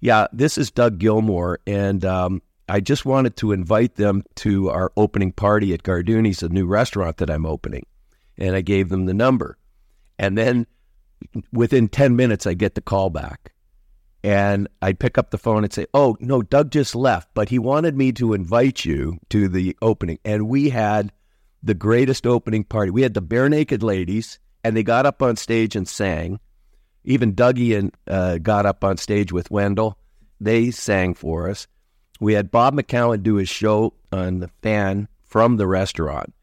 [0.01, 1.59] "Yeah, this is Doug Gilmour.
[1.67, 6.51] and um, I just wanted to invite them to our opening party at Gardoonies, a
[6.51, 7.87] new restaurant that I'm opening.
[8.37, 9.57] And I gave them the number.
[10.19, 10.67] And then
[11.51, 13.53] within 10 minutes, I get the call back.
[14.25, 17.59] And I'd pick up the phone and say, Oh, no, Doug just left, but he
[17.59, 20.19] wanted me to invite you to the opening.
[20.25, 21.13] And we had
[21.63, 22.91] the greatest opening party.
[22.91, 26.41] We had the Barenaked Ladies, and they got up on stage and sang.
[27.05, 29.97] Even Dougie and uh, got up on stage with Wendell.
[30.41, 31.67] They sang for us.
[32.21, 36.35] We had Bob McCown do his show on the fan from the restaurant,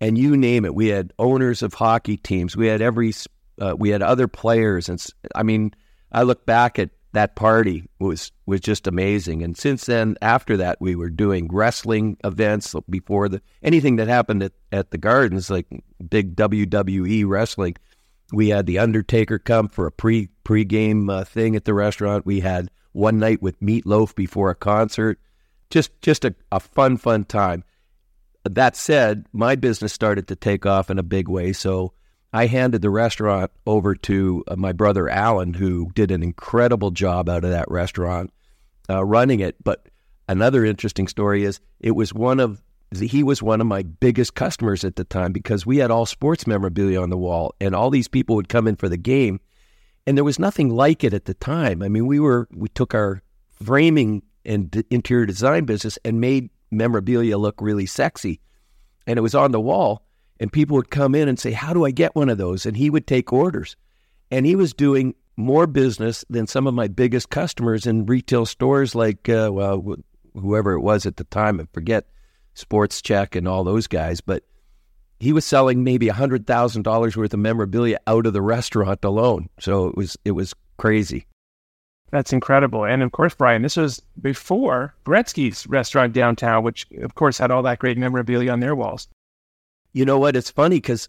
[0.00, 0.74] and you name it.
[0.74, 2.56] We had owners of hockey teams.
[2.56, 3.12] We had every.
[3.60, 5.72] Uh, we had other players, and I mean,
[6.10, 9.42] I look back at that party was was just amazing.
[9.42, 14.42] And since then, after that, we were doing wrestling events before the anything that happened
[14.42, 15.66] at, at the Gardens, like
[16.08, 17.76] big WWE wrestling.
[18.32, 22.26] We had the Undertaker come for a pre pre game uh, thing at the restaurant.
[22.26, 25.20] We had one night with Meatloaf before a concert.
[25.70, 27.62] Just just a, a fun, fun time.
[28.44, 31.52] That said, my business started to take off in a big way.
[31.52, 31.94] So
[32.34, 37.28] I handed the restaurant over to uh, my brother Alan, who did an incredible job
[37.28, 38.30] out of that restaurant
[38.90, 39.56] uh, running it.
[39.64, 39.88] But
[40.28, 42.60] another interesting story is it was one of
[43.00, 46.46] he was one of my biggest customers at the time because we had all sports
[46.46, 49.40] memorabilia on the wall, and all these people would come in for the game
[50.06, 51.82] and there was nothing like it at the time.
[51.82, 53.22] I mean, we were we took our
[53.62, 58.40] framing and interior design business and made memorabilia look really sexy,
[59.06, 60.02] and it was on the wall.
[60.40, 62.76] And people would come in and say, "How do I get one of those?" And
[62.76, 63.76] he would take orders,
[64.30, 68.94] and he was doing more business than some of my biggest customers in retail stores,
[68.94, 69.96] like uh, well,
[70.34, 71.60] whoever it was at the time.
[71.60, 72.06] I forget
[72.54, 74.44] Sports Check and all those guys, but
[75.20, 79.48] he was selling maybe hundred thousand dollars worth of memorabilia out of the restaurant alone.
[79.60, 81.26] So it was it was crazy.
[82.10, 82.84] That's incredible.
[82.84, 87.62] And of course, Brian, this was before Gretzky's restaurant downtown, which of course had all
[87.62, 89.08] that great memorabilia on their walls.
[89.94, 90.36] You know what?
[90.36, 91.08] It's funny because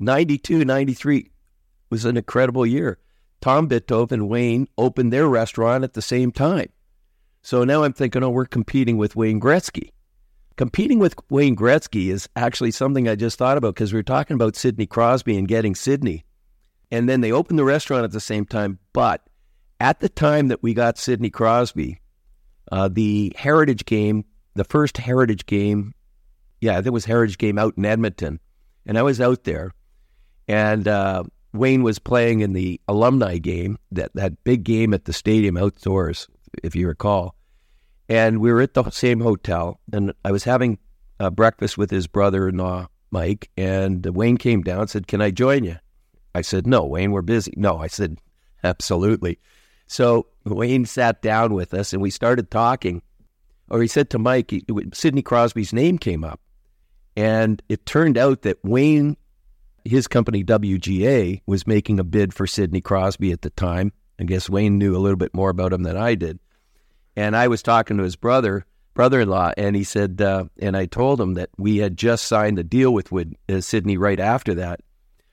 [0.00, 1.30] 92, 93
[1.90, 2.98] was an incredible year.
[3.40, 6.70] Tom Bitove and Wayne opened their restaurant at the same time.
[7.42, 9.90] So now I'm thinking, oh, we're competing with Wayne Gretzky
[10.56, 14.34] competing with Wayne Gretzky is actually something I just thought about because we were talking
[14.34, 16.24] about Sidney Crosby and getting Sidney.
[16.90, 18.78] And then they opened the restaurant at the same time.
[18.92, 19.26] But
[19.80, 22.00] at the time that we got Sidney Crosby,
[22.70, 25.94] uh, the Heritage game, the first Heritage game,
[26.62, 28.40] yeah, there was Heritage game out in Edmonton.
[28.86, 29.72] And I was out there.
[30.48, 35.12] And uh, Wayne was playing in the alumni game, that, that big game at the
[35.12, 36.28] stadium outdoors,
[36.62, 37.34] if you recall.
[38.08, 40.78] And we were at the same hotel, and I was having
[41.18, 45.64] uh, breakfast with his brother-in-law, Mike, and Wayne came down and said, "Can I join
[45.64, 45.76] you?"
[46.34, 48.18] I said, "No, Wayne, we're busy." No, I said,
[48.64, 49.38] "Absolutely."
[49.86, 53.02] So Wayne sat down with us, and we started talking.
[53.70, 56.40] Or he said to Mike, he, Sidney Crosby's name came up,
[57.16, 59.16] and it turned out that Wayne,
[59.84, 63.92] his company WGA, was making a bid for Sidney Crosby at the time.
[64.18, 66.38] I guess Wayne knew a little bit more about him than I did.
[67.16, 71.20] And I was talking to his brother, brother-in-law, and he said, uh, and I told
[71.20, 74.80] him that we had just signed a deal with Wood, uh, Sidney right after that.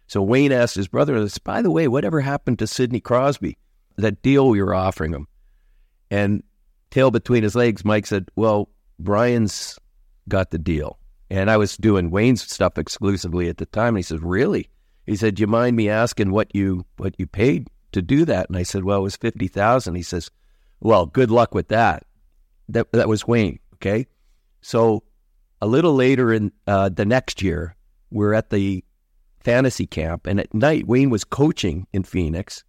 [0.08, 3.58] So Wayne asked his brother, by the way, whatever happened to Sidney Crosby?
[3.98, 5.28] That deal we were offering him.
[6.10, 6.42] And
[6.90, 9.78] tail between his legs, Mike said, well, Brian's
[10.28, 10.98] got the deal.
[11.30, 13.90] And I was doing Wayne's stuff exclusively at the time.
[13.90, 14.70] And he said, really?
[15.10, 18.48] He said, "Do you mind me asking what you what you paid to do that?"
[18.48, 19.96] And I said, "Well, it was fifty thousand.
[19.96, 20.30] He says,
[20.82, 22.06] "Well, good luck with that."
[22.70, 23.58] That that was Wayne.
[23.76, 24.06] Okay,
[24.62, 25.02] so
[25.62, 27.76] a little later in uh, the next year,
[28.12, 28.84] we're at the
[29.40, 32.64] fantasy camp, and at night Wayne was coaching in Phoenix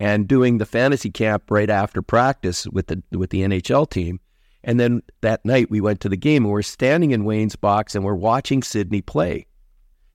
[0.00, 4.18] and doing the fantasy camp right after practice with the with the NHL team.
[4.62, 7.94] And then that night we went to the game and we're standing in Wayne's box
[7.94, 9.46] and we're watching Sidney play.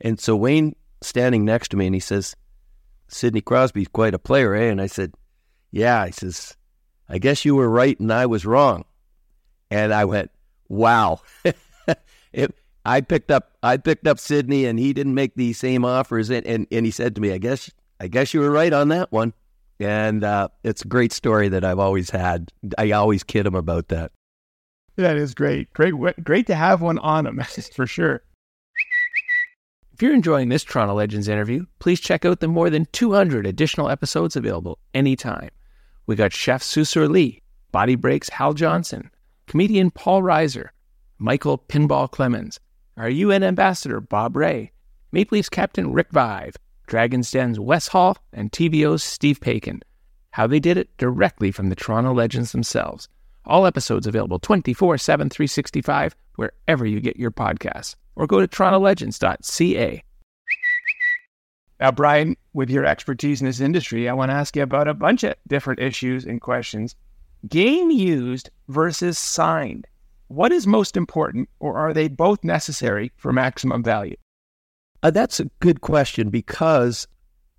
[0.01, 2.35] And so Wayne standing next to me and he says,
[3.07, 4.65] Sidney Crosby's quite a player, eh?
[4.65, 5.13] And I said,
[5.71, 6.05] Yeah.
[6.05, 6.55] He says,
[7.09, 8.85] I guess you were right and I was wrong.
[9.71, 10.31] And I went,
[10.69, 11.21] Wow.
[12.33, 12.55] it,
[12.85, 16.45] I picked up I picked up Sidney and he didn't make the same offers and,
[16.45, 19.11] and, and he said to me, I guess I guess you were right on that
[19.11, 19.33] one.
[19.79, 22.51] And uh, it's a great story that I've always had.
[22.77, 24.11] I always kid him about that.
[24.95, 25.71] That is great.
[25.73, 27.41] Great, great to have one on him
[27.73, 28.21] for sure.
[29.93, 33.89] If you're enjoying this Toronto Legends interview, please check out the more than 200 additional
[33.89, 35.51] episodes available anytime.
[36.05, 39.09] We got Chef Susur Lee, Body Breaks Hal Johnson,
[39.47, 40.69] comedian Paul Reiser,
[41.17, 42.59] Michael Pinball Clemens,
[42.97, 44.71] our UN ambassador Bob Rae,
[45.11, 46.55] Maple Leafs captain Rick Vaive,
[46.87, 49.81] Dragon's Den's Wes Hall, and TVO's Steve Paikin.
[50.31, 53.07] How they did it directly from the Toronto Legends themselves.
[53.47, 60.03] All episodes available 24 7, 365, wherever you get your podcasts, or go to torontolegends.ca.
[61.79, 64.93] Now, Brian, with your expertise in this industry, I want to ask you about a
[64.93, 66.95] bunch of different issues and questions.
[67.47, 69.85] Game used versus signed.
[70.27, 74.15] What is most important, or are they both necessary for maximum value?
[75.03, 77.07] Uh, that's a good question because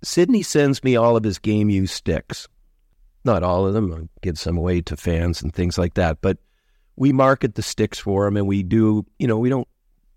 [0.03, 2.49] Sidney sends me all of his game use sticks
[3.27, 3.93] not all of them.
[3.93, 6.21] I give some away to fans and things like that.
[6.21, 6.39] But
[6.95, 9.05] we market the sticks for them, and we do.
[9.19, 9.67] You know, we don't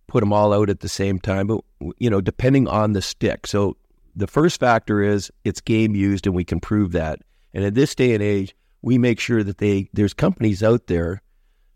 [0.06, 1.60] put them all out at the same time, but
[1.98, 3.46] you know, depending on the stick.
[3.46, 3.76] So
[4.16, 7.20] the first factor is it's game used, and we can prove that.
[7.52, 11.22] And in this day and age, we make sure that they there's companies out there.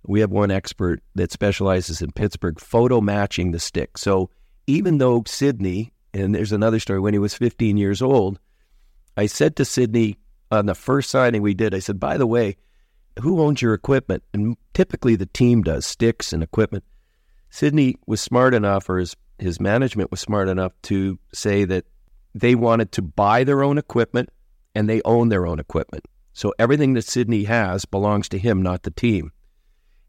[0.06, 3.96] We have one expert that specializes in Pittsburgh photo matching the stick.
[3.98, 4.30] So
[4.66, 8.38] even though Sidney, and there's another story when he was 15 years old,
[9.16, 10.18] I said to Sidney,
[10.54, 12.56] on the first signing we did, I said, by the way,
[13.20, 14.22] who owns your equipment?
[14.32, 16.84] And typically the team does sticks and equipment.
[17.50, 21.84] Sidney was smart enough, or his, his management was smart enough to say that
[22.34, 24.30] they wanted to buy their own equipment
[24.74, 26.06] and they own their own equipment.
[26.32, 29.30] So everything that Sidney has belongs to him, not the team.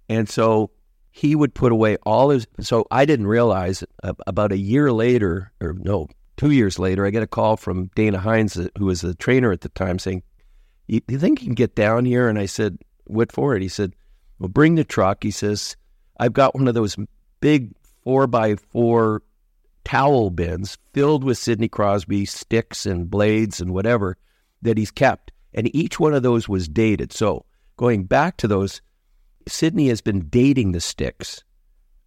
[0.10, 0.71] And so
[1.12, 2.47] he would put away all his.
[2.62, 7.12] So I didn't realize uh, about a year later, or no, two years later, I
[7.12, 10.23] get a call from Dana Heinze, who was the trainer at the time, saying,
[10.88, 12.28] you, you think you can get down here?
[12.28, 13.62] And I said, What for it?
[13.62, 13.93] He said,
[14.39, 15.24] Well, bring the truck.
[15.24, 15.76] He says,
[16.19, 16.95] I've got one of those
[17.41, 19.21] big four by four
[19.84, 24.17] towel bins filled with Sidney Crosby sticks and blades and whatever
[24.62, 25.32] that he's kept.
[25.54, 27.13] And each one of those was dated.
[27.13, 27.45] So
[27.78, 28.82] going back to those,
[29.48, 31.43] Sidney has been dating the sticks,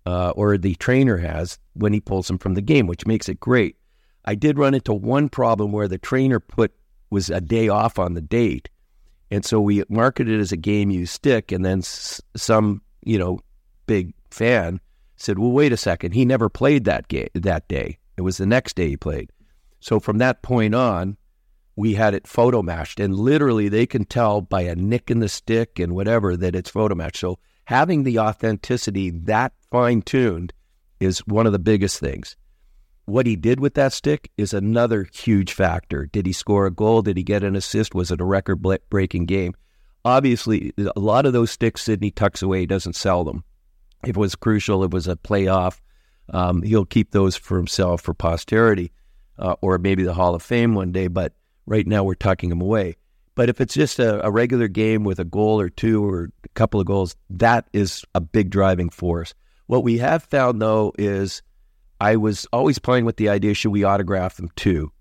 [0.05, 3.41] uh, or the trainer has when he pulls them from the game, which makes it
[3.41, 3.77] great.
[4.25, 6.75] I did run into one problem where the trainer put
[7.11, 8.69] was a day off on the date.
[9.31, 11.53] And so we marketed it as a game you stick.
[11.53, 13.41] And then s- some, you know,
[13.87, 14.81] big fan
[15.17, 16.13] said, well, wait a second.
[16.13, 17.99] He never played that game that day.
[18.17, 19.31] It was the next day he played.
[19.81, 21.17] So from that point on,
[21.77, 23.01] we had it photo matched.
[23.01, 26.71] And literally they can tell by a nick in the stick and whatever that it's
[26.71, 27.19] photo matched.
[27.21, 30.53] So having the authenticity that fine tuned
[31.01, 32.37] is one of the biggest things.
[33.09, 36.05] What he did with that stick is another huge factor.
[36.05, 37.01] Did he score a goal?
[37.01, 37.95] Did he get an assist?
[37.95, 39.55] Was it a record breaking game?
[40.05, 43.45] Obviously, a lot of those sticks Sidney tucks away, doesn't sell them.
[44.03, 45.81] If it was crucial, it was a playoff,
[46.35, 48.93] um, he'll keep those for himself for posterity
[49.39, 51.09] uh, or maybe the Hall of Fame one day.
[51.09, 51.33] But
[51.65, 52.97] right now, we're tucking them away.
[53.35, 56.49] But if it's just a, a regular game with a goal or two or a
[56.51, 59.33] couple of goals, that is a big driving force.
[59.67, 61.41] What we have found, though, is
[62.01, 64.93] I was always playing with the idea should we autograph them too?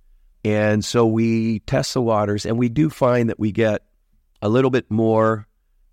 [0.43, 3.83] And so we test the waters, and we do find that we get
[4.41, 5.47] a little bit more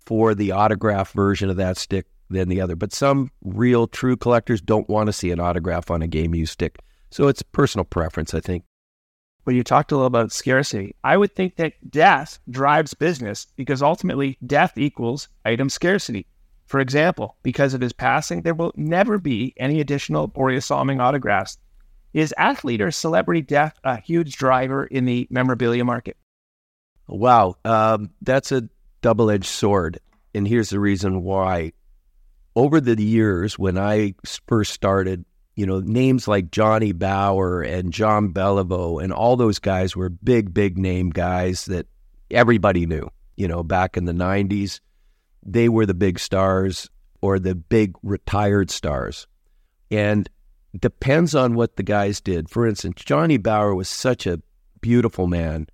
[0.05, 2.75] for the autograph version of that stick than the other.
[2.75, 6.53] But some real true collectors don't want to see an autograph on a game used
[6.53, 6.77] stick.
[7.09, 8.63] So it's personal preference, I think.
[9.45, 10.95] Well, you talked a little about scarcity.
[11.03, 16.25] I would think that death drives business because ultimately death equals item scarcity.
[16.65, 21.57] For example, because of his passing, there will never be any additional Borje Salming autographs.
[22.13, 26.17] Is athlete or celebrity death a huge driver in the memorabilia market?
[27.07, 28.67] Wow, um, that's a
[29.01, 29.99] double edged sword.
[30.33, 31.73] And here's the reason why.
[32.55, 34.15] Over the years, when I
[34.47, 39.95] first started, you know, names like Johnny Bower and John Beliveau and all those guys
[39.95, 41.87] were big, big name guys that
[42.31, 44.79] everybody knew, you know, back in the 90s.
[45.45, 46.89] They were the big stars
[47.21, 49.27] or the big retired stars.
[49.91, 50.29] And
[50.77, 52.49] depends on what the guys did.
[52.49, 54.41] For instance, Johnny Bower was such a
[54.81, 55.67] beautiful man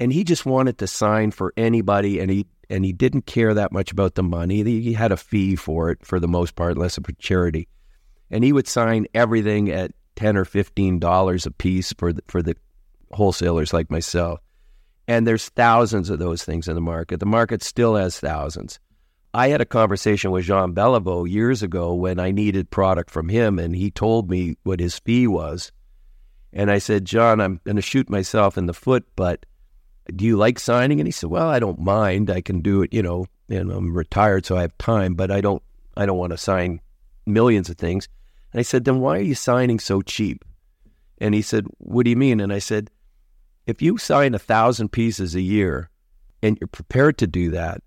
[0.00, 3.72] and he just wanted to sign for anybody and he and he didn't care that
[3.72, 4.62] much about the money.
[4.62, 7.66] He had a fee for it for the most part, unless it for charity.
[8.30, 12.42] And he would sign everything at ten or fifteen dollars a piece for the, for
[12.42, 12.56] the
[13.12, 14.40] wholesalers like myself.
[15.06, 17.20] And there's thousands of those things in the market.
[17.20, 18.78] The market still has thousands.
[19.34, 23.58] I had a conversation with Jean Beliveau years ago when I needed product from him,
[23.58, 25.70] and he told me what his fee was.
[26.52, 29.44] And I said, John, I'm going to shoot myself in the foot, but
[30.16, 30.98] do you like signing?
[30.98, 32.30] And he said, well, I don't mind.
[32.30, 35.42] I can do it, you know, and I'm retired, so I have time, but I
[35.42, 35.62] don't,
[35.96, 36.80] I don't want to sign
[37.26, 38.08] millions of things.
[38.52, 40.42] And I said, then why are you signing so cheap?
[41.18, 42.40] And he said, what do you mean?
[42.40, 42.90] And I said,
[43.66, 45.90] if you sign a thousand pieces a year
[46.42, 47.82] and you're prepared to do that,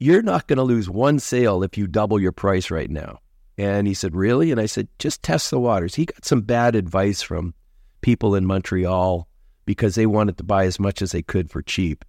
[0.00, 3.20] you're not going to lose one sale if you double your price right now.
[3.58, 4.50] And he said, really?
[4.50, 5.94] And I said, just test the waters.
[5.94, 7.54] He got some bad advice from
[8.00, 9.28] people in Montreal
[9.66, 12.04] because they wanted to buy as much as they could for cheap.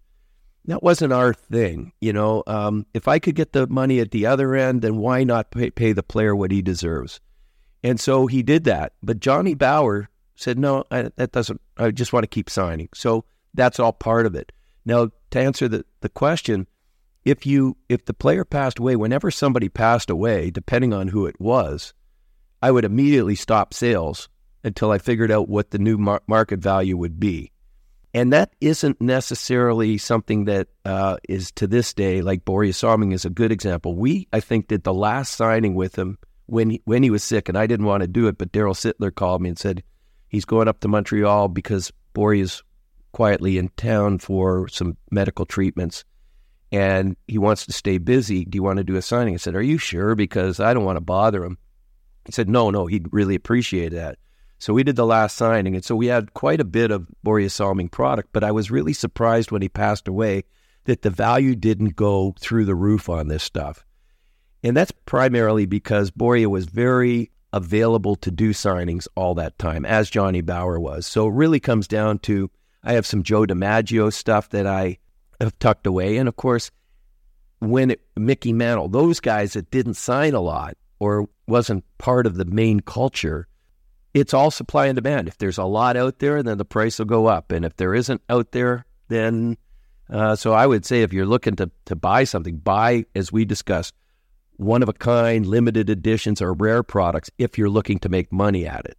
[0.65, 2.43] That wasn't our thing, you know.
[2.47, 5.71] Um, if I could get the money at the other end, then why not pay,
[5.71, 7.19] pay the player what he deserves?
[7.83, 8.93] And so he did that.
[9.03, 11.59] But Johnny Bower said, "No, I, that doesn't.
[11.77, 13.25] I just want to keep signing." So
[13.55, 14.51] that's all part of it.
[14.85, 16.67] Now, to answer the, the question,
[17.23, 21.39] if you if the player passed away, whenever somebody passed away, depending on who it
[21.39, 21.93] was,
[22.61, 24.29] I would immediately stop sales
[24.63, 27.51] until I figured out what the new mar- market value would be.
[28.13, 33.23] And that isn't necessarily something that uh, is to this day, like Borje Salming is
[33.23, 33.95] a good example.
[33.95, 37.47] We, I think, did the last signing with him when he, when he was sick,
[37.47, 39.81] and I didn't want to do it, but Daryl Sittler called me and said
[40.27, 42.63] he's going up to Montreal because Borje is
[43.13, 46.03] quietly in town for some medical treatments
[46.71, 48.45] and he wants to stay busy.
[48.45, 49.33] Do you want to do a signing?
[49.33, 50.15] I said, Are you sure?
[50.15, 51.57] Because I don't want to bother him.
[52.25, 54.17] He said, No, no, he'd really appreciate that.
[54.59, 55.73] So we did the last signing.
[55.75, 58.93] And so we had quite a bit of Borje Salming product, but I was really
[58.93, 60.43] surprised when he passed away
[60.85, 63.83] that the value didn't go through the roof on this stuff.
[64.63, 70.09] And that's primarily because Borje was very available to do signings all that time, as
[70.09, 71.07] Johnny Bower was.
[71.07, 72.49] So it really comes down to
[72.83, 74.99] I have some Joe DiMaggio stuff that I
[75.41, 76.17] have tucked away.
[76.17, 76.71] And of course,
[77.59, 82.35] when it, Mickey Mantle, those guys that didn't sign a lot or wasn't part of
[82.35, 83.47] the main culture,
[84.13, 85.27] it's all supply and demand.
[85.27, 87.51] If there's a lot out there, then the price will go up.
[87.51, 89.57] And if there isn't out there, then
[90.11, 93.45] uh, so I would say if you're looking to, to buy something, buy, as we
[93.45, 93.95] discussed,
[94.57, 98.67] one of a kind, limited editions, or rare products if you're looking to make money
[98.67, 98.97] at it.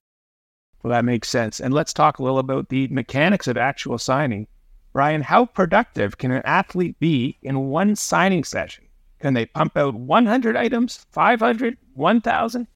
[0.83, 1.61] Well, that makes sense.
[1.61, 4.49] And let's talk a little about the mechanics of actual signing.
[4.93, 8.85] Brian, how productive can an athlete be in one signing session?
[9.21, 12.67] Can they pump out 100 items, 500, 1,000?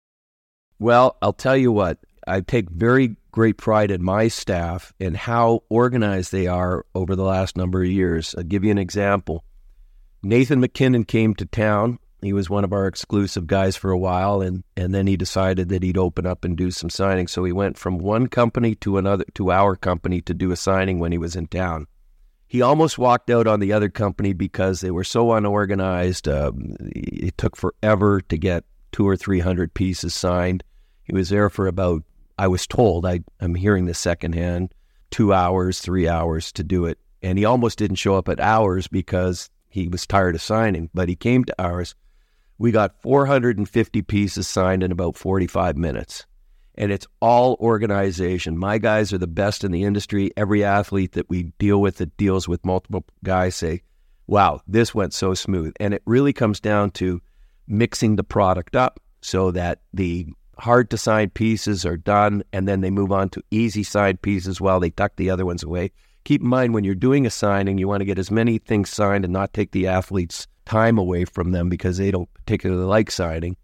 [0.79, 5.64] Well, I'll tell you what, I take very great pride in my staff and how
[5.69, 8.35] organized they are over the last number of years.
[8.37, 9.45] I'll give you an example.
[10.23, 11.99] Nathan McKinnon came to town.
[12.23, 15.69] He was one of our exclusive guys for a while, and, and then he decided
[15.69, 17.31] that he'd open up and do some signings.
[17.31, 20.99] So he went from one company to another to our company to do a signing
[20.99, 21.87] when he was in town.
[22.49, 26.28] He almost walked out on the other company because they were so unorganized.
[26.28, 30.62] Um, it took forever to get two or three hundred pieces signed.
[31.03, 32.03] He was there for about
[32.38, 34.74] I was told, I, I'm hearing this secondhand,
[35.11, 36.99] two hours, three hours to do it.
[37.22, 41.09] And he almost didn't show up at ours because he was tired of signing, but
[41.09, 41.94] he came to ours.
[42.59, 46.26] We got 450 pieces signed in about 45 minutes.
[46.77, 48.59] And it's all organization.
[48.59, 50.31] My guys are the best in the industry.
[50.37, 53.83] Every athlete that we deal with that deals with multiple guys say,
[54.27, 55.72] wow, this went so smooth.
[55.81, 57.22] And it really comes down to
[57.66, 60.27] mixing the product up so that the
[60.59, 64.61] hard to sign pieces are done, and then they move on to easy side pieces
[64.61, 65.91] while they tuck the other ones away.
[66.24, 68.91] Keep in mind when you're doing a signing, you want to get as many things
[68.91, 73.11] signed and not take the athlete's time away from them because they don't particularly like
[73.11, 73.57] signing.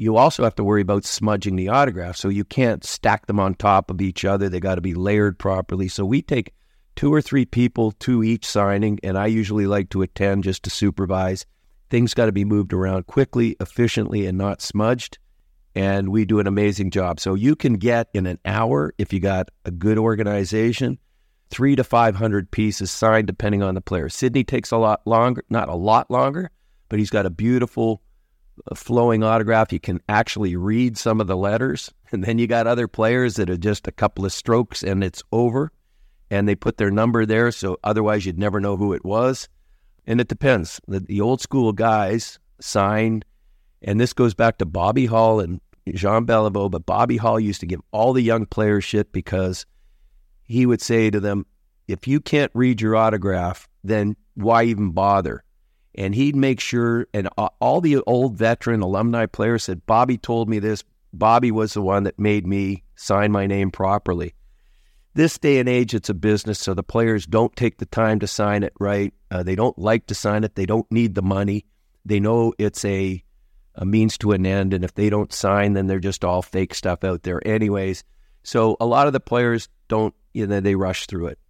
[0.00, 3.54] You also have to worry about smudging the autograph, so you can't stack them on
[3.54, 4.48] top of each other.
[4.48, 5.88] They got to be layered properly.
[5.88, 6.54] So we take
[6.96, 10.70] two or three people to each signing, and I usually like to attend just to
[10.70, 11.44] supervise.
[11.90, 15.18] Things got to be moved around quickly, efficiently, and not smudged
[15.74, 17.20] and we do an amazing job.
[17.20, 20.98] So you can get in an hour, if you got a good organization,
[21.50, 24.08] three to 500 pieces signed depending on the player.
[24.08, 26.50] Sidney takes a lot longer, not a lot longer,
[26.88, 28.02] but he's got a beautiful
[28.74, 29.72] flowing autograph.
[29.72, 31.92] You can actually read some of the letters.
[32.12, 35.22] And then you got other players that are just a couple of strokes and it's
[35.32, 35.72] over.
[36.30, 37.50] And they put their number there.
[37.50, 39.48] So otherwise, you'd never know who it was.
[40.06, 40.80] And it depends.
[40.86, 43.24] The, the old school guys signed,
[43.82, 46.70] and this goes back to Bobby Hull and Jean Beliveau.
[46.70, 49.66] But Bobby Hull used to give all the young players shit because
[50.44, 51.46] he would say to them,
[51.88, 55.42] if you can't read your autograph, then why even bother?
[55.94, 57.28] And he'd make sure, and
[57.60, 60.84] all the old veteran alumni players said, Bobby told me this.
[61.12, 64.34] Bobby was the one that made me sign my name properly.
[65.14, 68.28] This day and age, it's a business, so the players don't take the time to
[68.28, 69.12] sign it right.
[69.30, 70.54] Uh, they don't like to sign it.
[70.54, 71.66] They don't need the money.
[72.04, 73.24] They know it's a,
[73.74, 76.74] a means to an end, and if they don't sign, then they're just all fake
[76.74, 78.04] stuff out there, anyways.
[78.44, 81.40] So a lot of the players don't, you know, they rush through it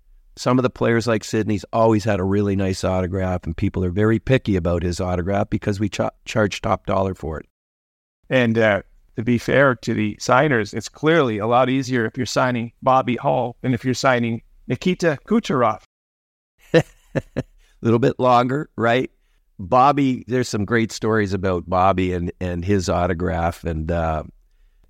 [0.41, 3.91] some of the players like Sidney's always had a really nice autograph, and people are
[3.91, 7.47] very picky about his autograph because we ch- charge top dollar for it.
[8.31, 8.81] And uh,
[9.17, 13.17] to be fair to the signers, it's clearly a lot easier if you're signing Bobby
[13.17, 15.83] Hull than if you're signing Nikita Kucherov.
[16.73, 16.85] a
[17.83, 19.11] little bit longer, right?
[19.59, 23.63] Bobby, there's some great stories about Bobby and, and his autograph.
[23.65, 24.23] And uh,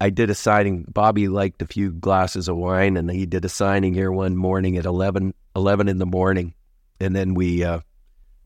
[0.01, 0.87] I did a signing.
[0.89, 4.79] Bobby liked a few glasses of wine, and he did a signing here one morning
[4.79, 6.55] at 11, 11 in the morning.
[7.01, 7.81] And then we, uh,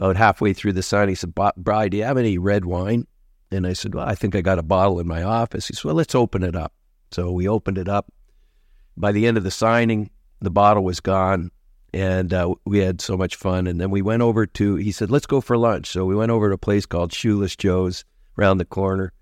[0.00, 3.06] about halfway through the signing, he said, Bri, do you have any red wine?
[3.52, 5.68] And I said, Well, I think I got a bottle in my office.
[5.68, 6.72] He said, Well, let's open it up.
[7.12, 8.12] So we opened it up.
[8.96, 11.52] By the end of the signing, the bottle was gone,
[11.92, 13.68] and uh, we had so much fun.
[13.68, 15.86] And then we went over to, he said, Let's go for lunch.
[15.86, 18.04] So we went over to a place called Shoeless Joe's
[18.36, 19.12] around the corner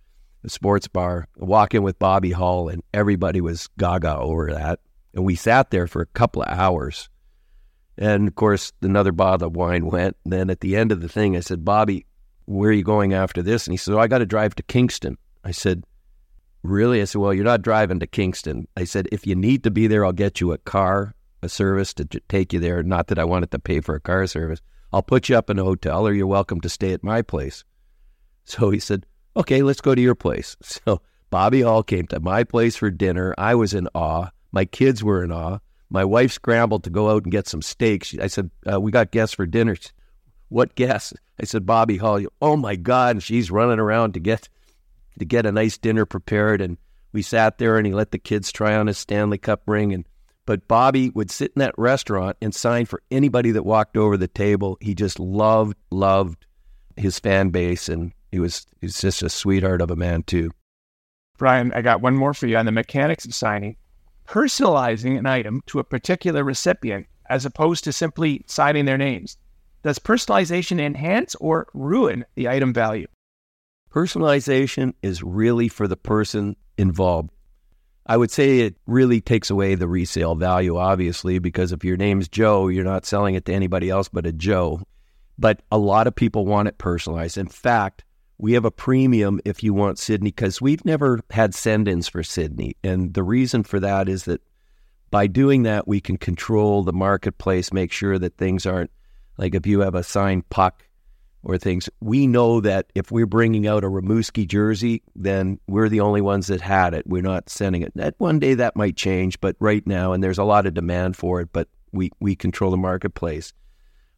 [0.42, 4.80] the sports bar, walk in with Bobby Hull, and everybody was gaga over that.
[5.14, 7.08] And we sat there for a couple of hours.
[7.98, 10.16] And of course, another bottle of wine went.
[10.24, 12.06] And then at the end of the thing, I said, Bobby,
[12.46, 13.66] where are you going after this?
[13.66, 15.18] And he said, oh, I got to drive to Kingston.
[15.44, 15.84] I said,
[16.62, 17.02] Really?
[17.02, 18.68] I said, Well, you're not driving to Kingston.
[18.76, 21.92] I said, If you need to be there, I'll get you a car, a service
[21.94, 22.82] to take you there.
[22.82, 24.60] Not that I wanted to pay for a car service.
[24.92, 27.64] I'll put you up in a hotel or you're welcome to stay at my place.
[28.44, 29.06] So he said,
[29.36, 30.56] okay, let's go to your place.
[30.84, 33.34] So Bobby Hull came to my place for dinner.
[33.38, 34.28] I was in awe.
[34.52, 35.60] My kids were in awe.
[35.88, 38.14] My wife scrambled to go out and get some steaks.
[38.20, 39.76] I said, uh, We got guests for dinner.
[40.50, 41.14] What guests?
[41.40, 42.20] I said, Bobby Hull.
[42.42, 43.16] Oh my God.
[43.16, 44.48] And she's running around to get
[45.18, 46.60] to get a nice dinner prepared.
[46.60, 46.76] And
[47.12, 49.94] we sat there and he let the kids try on his Stanley Cup ring.
[49.94, 50.06] And
[50.44, 54.28] but Bobby would sit in that restaurant and sign for anybody that walked over the
[54.28, 54.76] table.
[54.80, 56.46] He just loved, loved
[56.96, 60.50] his fan base and he was he's just a sweetheart of a man too.
[61.38, 63.76] Brian, I got one more for you on the mechanics of signing.
[64.26, 69.36] Personalizing an item to a particular recipient as opposed to simply signing their names.
[69.82, 73.06] Does personalization enhance or ruin the item value?
[73.90, 77.30] Personalization is really for the person involved.
[78.06, 82.28] I would say it really takes away the resale value, obviously, because if your name's
[82.28, 84.80] Joe, you're not selling it to anybody else but a Joe.
[85.38, 87.38] But a lot of people want it personalized.
[87.38, 88.04] In fact,
[88.42, 92.24] we have a premium if you want Sidney because we've never had send ins for
[92.24, 92.76] Sidney.
[92.82, 94.42] And the reason for that is that
[95.12, 98.90] by doing that, we can control the marketplace, make sure that things aren't
[99.38, 100.82] like if you have a signed puck
[101.44, 101.88] or things.
[102.00, 106.48] We know that if we're bringing out a Rimouski jersey, then we're the only ones
[106.48, 107.06] that had it.
[107.06, 107.92] We're not sending it.
[107.94, 111.16] That one day that might change, but right now, and there's a lot of demand
[111.16, 113.52] for it, but we, we control the marketplace.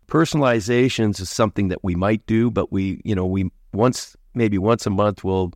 [0.06, 4.86] Personalizations is something that we might do, but we, you know, we once maybe once
[4.86, 5.52] a month we'll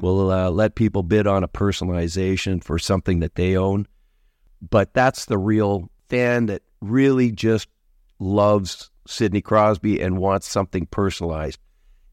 [0.00, 3.86] we'll uh, let people bid on a personalization for something that they own.
[4.70, 7.68] But that's the real fan that really just
[8.18, 11.58] loves Sidney Crosby and wants something personalized.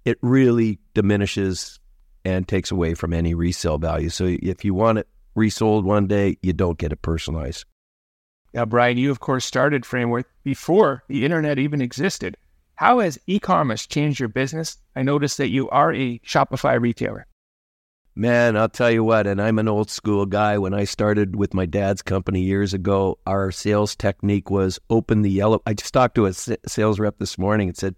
[0.04, 1.80] It really diminishes
[2.24, 4.10] and takes away from any resale value.
[4.10, 7.66] So if you want it resold one day, you don't get it personalized.
[8.54, 12.38] Now, Brian, you of course started Frameworth before the internet even existed.
[12.76, 14.78] How has e commerce changed your business?
[14.96, 17.26] I noticed that you are a Shopify retailer.
[18.18, 20.58] Man, I'll tell you what, and I'm an old school guy.
[20.58, 25.32] When I started with my dad's company years ago, our sales technique was open the
[25.32, 25.62] yellow.
[25.66, 27.96] I just talked to a sales rep this morning and said,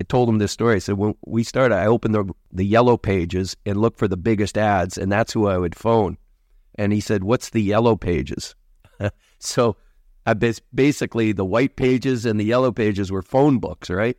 [0.00, 0.76] I told him this story.
[0.76, 4.16] I said, when we started, I opened the, the yellow pages and looked for the
[4.16, 6.16] biggest ads, and that's who I would phone.
[6.76, 8.54] And he said, What's the yellow pages?
[9.38, 9.76] so
[10.26, 14.16] I basically the white pages and the yellow pages were phone books, right?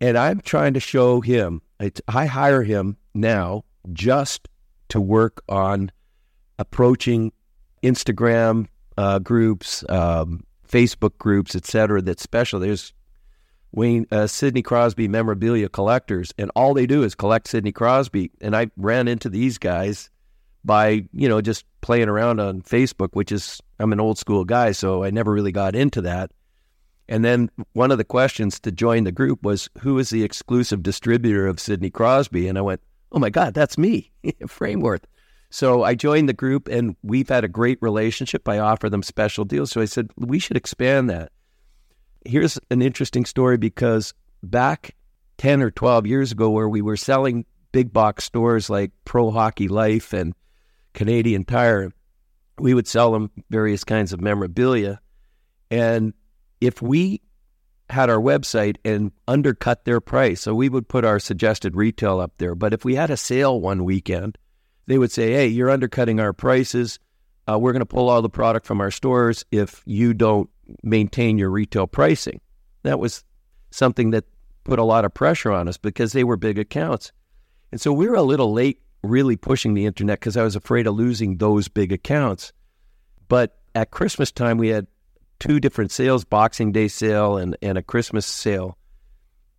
[0.00, 1.62] And I'm trying to show him.
[2.08, 4.48] I hire him now just
[4.88, 5.90] to work on
[6.58, 7.32] approaching
[7.82, 8.66] Instagram
[8.96, 12.02] uh, groups, um, Facebook groups, etc.
[12.02, 12.60] That's special.
[12.60, 12.92] There's
[13.72, 18.30] Wayne uh, Sidney Crosby memorabilia collectors, and all they do is collect Sidney Crosby.
[18.40, 20.10] And I ran into these guys
[20.64, 24.72] by you know just playing around on Facebook, which is I'm an old school guy,
[24.72, 26.30] so I never really got into that.
[27.08, 30.82] And then one of the questions to join the group was, "Who is the exclusive
[30.82, 32.80] distributor of Sidney Crosby?" And I went,
[33.10, 34.12] "Oh my God, that's me,
[34.46, 35.06] Frameworth."
[35.50, 38.48] So I joined the group, and we've had a great relationship.
[38.48, 41.32] I offer them special deals, so I said we should expand that.
[42.24, 44.94] Here's an interesting story because back
[45.38, 49.68] 10 or 12 years ago, where we were selling big box stores like Pro Hockey
[49.68, 50.34] Life and
[50.94, 51.92] Canadian Tire,
[52.58, 55.00] we would sell them various kinds of memorabilia.
[55.70, 56.12] And
[56.60, 57.22] if we
[57.90, 62.32] had our website and undercut their price, so we would put our suggested retail up
[62.38, 62.54] there.
[62.54, 64.38] But if we had a sale one weekend,
[64.86, 66.98] they would say, hey, you're undercutting our prices.
[67.50, 70.48] Uh, we're going to pull all the product from our stores if you don't
[70.82, 72.40] maintain your retail pricing.
[72.82, 73.24] That was
[73.70, 74.24] something that
[74.64, 77.12] put a lot of pressure on us because they were big accounts.
[77.72, 80.86] And so we were a little late really pushing the internet because I was afraid
[80.86, 82.52] of losing those big accounts.
[83.28, 84.86] But at Christmas time, we had
[85.38, 88.78] two different sales Boxing Day sale and, and a Christmas sale.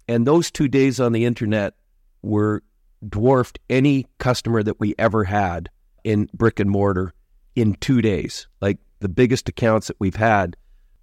[0.08, 1.74] And those two days on the internet
[2.22, 2.64] were
[3.08, 5.70] dwarfed any customer that we ever had
[6.04, 7.14] in brick and mortar
[7.56, 8.48] in two days.
[8.62, 10.56] Like the biggest accounts that we've had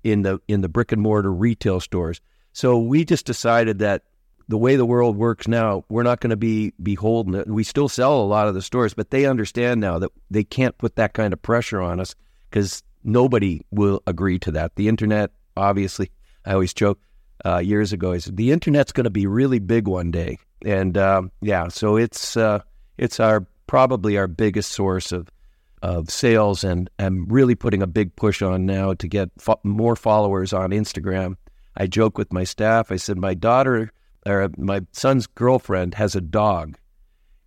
[0.03, 2.21] in the in the brick and mortar retail stores.
[2.53, 4.05] So we just decided that
[4.51, 7.55] the way the world works now, we're not going to be beholden.
[7.55, 10.77] We still sell a lot of the stores, but they understand now that they can't
[10.77, 12.17] put that kind of pressure on us
[12.51, 14.75] because nobody will agree to that.
[14.75, 16.11] The internet, obviously,
[16.45, 16.99] I always joke
[17.45, 21.31] uh, years ago, is the internet's going to be really big one day, and um,
[21.41, 22.61] yeah, so it's uh,
[22.99, 25.31] it's our probably our biggest source of
[25.81, 29.95] of sales, and I'm really putting a big push on now to get fo- more
[29.95, 31.37] followers on Instagram.
[31.77, 32.91] I joke with my staff.
[32.91, 33.93] I said my daughter
[34.27, 36.77] or my son's girlfriend has a dog,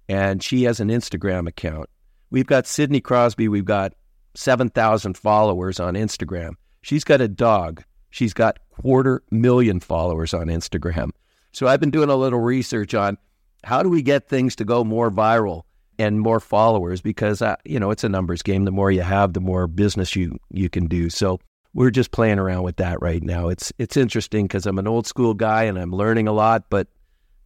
[0.09, 1.89] and she has an Instagram account.
[2.29, 3.47] We've got Sidney Crosby.
[3.47, 3.93] We've got
[4.33, 6.53] seven thousand followers on Instagram.
[6.81, 7.83] She's got a dog.
[8.09, 11.11] She's got quarter million followers on Instagram.
[11.51, 13.17] So I've been doing a little research on
[13.63, 15.63] how do we get things to go more viral
[15.99, 18.65] and more followers because uh, you know it's a numbers game.
[18.65, 21.09] The more you have, the more business you you can do.
[21.09, 21.39] So
[21.73, 23.49] we're just playing around with that right now.
[23.49, 26.87] It's it's interesting because I'm an old school guy and I'm learning a lot, but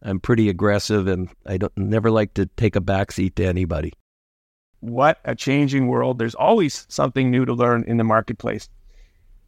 [0.02, 3.92] I'm pretty aggressive and I don't never like to take a backseat to anybody.
[4.80, 6.18] What a changing world!
[6.18, 8.68] There's always something new to learn in the marketplace.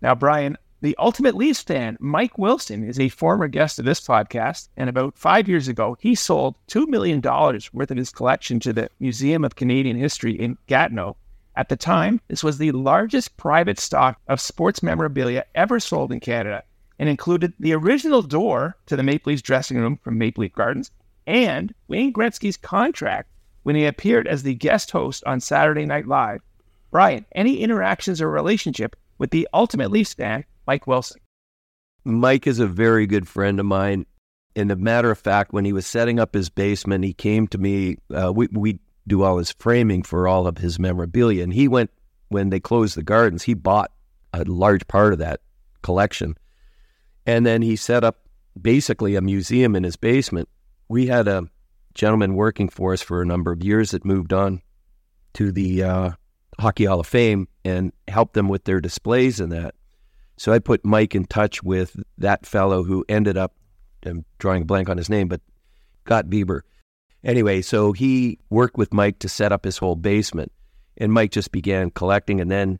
[0.03, 4.70] Now, Brian, the ultimate Leafs fan, Mike Wilson, is a former guest of this podcast.
[4.78, 8.89] And about five years ago, he sold $2 million worth of his collection to the
[8.99, 11.16] Museum of Canadian History in Gatineau.
[11.57, 16.20] At the time, this was the largest private stock of sports memorabilia ever sold in
[16.20, 16.62] Canada
[16.98, 20.90] and included the original door to the Maple Leafs dressing room from Maple Leaf Gardens
[21.26, 23.30] and Wayne Gretzky's contract
[23.62, 26.40] when he appeared as the guest host on Saturday Night Live.
[26.90, 31.20] Brian, any interactions or relationship with the ultimate Leafs fan Mike Wilson.
[32.05, 34.07] Mike is a very good friend of mine.
[34.57, 37.59] And a matter of fact, when he was setting up his basement, he came to
[37.59, 37.98] me.
[38.12, 41.42] Uh, we, we do all his framing for all of his memorabilia.
[41.42, 41.90] And he went,
[42.28, 43.90] when they closed the gardens, he bought
[44.32, 45.40] a large part of that
[45.82, 46.36] collection.
[47.26, 48.28] And then he set up
[48.61, 50.48] basically a museum in his basement.
[50.88, 51.44] We had a
[51.94, 54.62] gentleman working for us for a number of years that moved on
[55.34, 56.11] to the uh,
[56.59, 59.74] Hockey Hall of Fame and helped them with their displays and that.
[60.36, 63.55] So I put Mike in touch with that fellow who ended up,
[64.05, 65.40] I'm drawing a blank on his name, but
[66.05, 66.61] got Bieber.
[67.25, 70.53] Anyway, so he worked with Mike to set up his whole basement.
[70.97, 72.41] And Mike just began collecting.
[72.41, 72.79] And then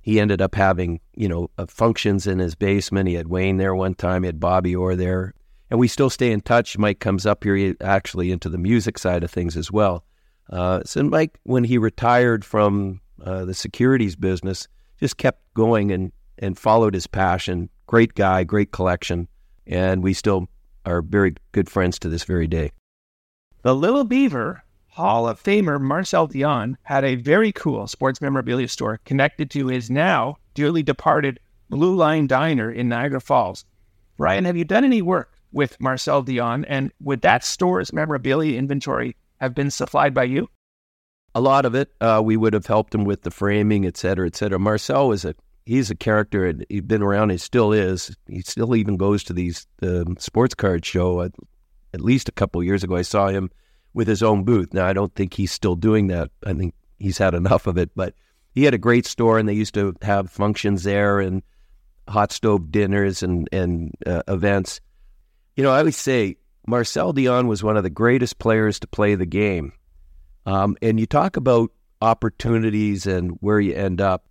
[0.00, 3.08] he ended up having, you know, uh, functions in his basement.
[3.08, 5.34] He had Wayne there one time, he had Bobby Orr there.
[5.70, 6.76] And we still stay in touch.
[6.76, 10.04] Mike comes up here actually into the music side of things as well.
[10.50, 14.68] Uh, so Mike, when he retired from uh, the securities business,
[15.00, 17.68] just kept going and and followed his passion.
[17.86, 19.28] Great guy, great collection,
[19.66, 20.48] and we still
[20.84, 22.72] are very good friends to this very day.
[23.62, 28.98] The Little Beaver Hall of Famer Marcel Dionne had a very cool sports memorabilia store
[29.04, 31.38] connected to his now dearly departed
[31.70, 33.64] Blue Line Diner in Niagara Falls.
[34.16, 39.14] Brian, have you done any work with Marcel Dionne, and would that store's memorabilia inventory
[39.40, 40.48] have been supplied by you?
[41.36, 41.92] A lot of it.
[42.00, 44.58] Uh, we would have helped him with the framing, et cetera, et cetera.
[44.58, 47.30] Marcel was a he's a character and he's been around.
[47.30, 48.16] He still is.
[48.26, 51.22] He still even goes to these um, sports card show.
[51.22, 51.32] At,
[51.92, 53.50] at least a couple years ago, I saw him
[53.94, 54.72] with his own booth.
[54.72, 56.30] Now I don't think he's still doing that.
[56.46, 57.90] I think he's had enough of it.
[57.94, 58.14] But
[58.54, 61.42] he had a great store, and they used to have functions there and
[62.08, 64.80] hot stove dinners and and uh, events.
[65.56, 66.36] You know, I always say
[66.66, 69.72] Marcel Dionne was one of the greatest players to play the game.
[70.46, 71.70] Um, and you talk about
[72.00, 74.26] opportunities and where you end up.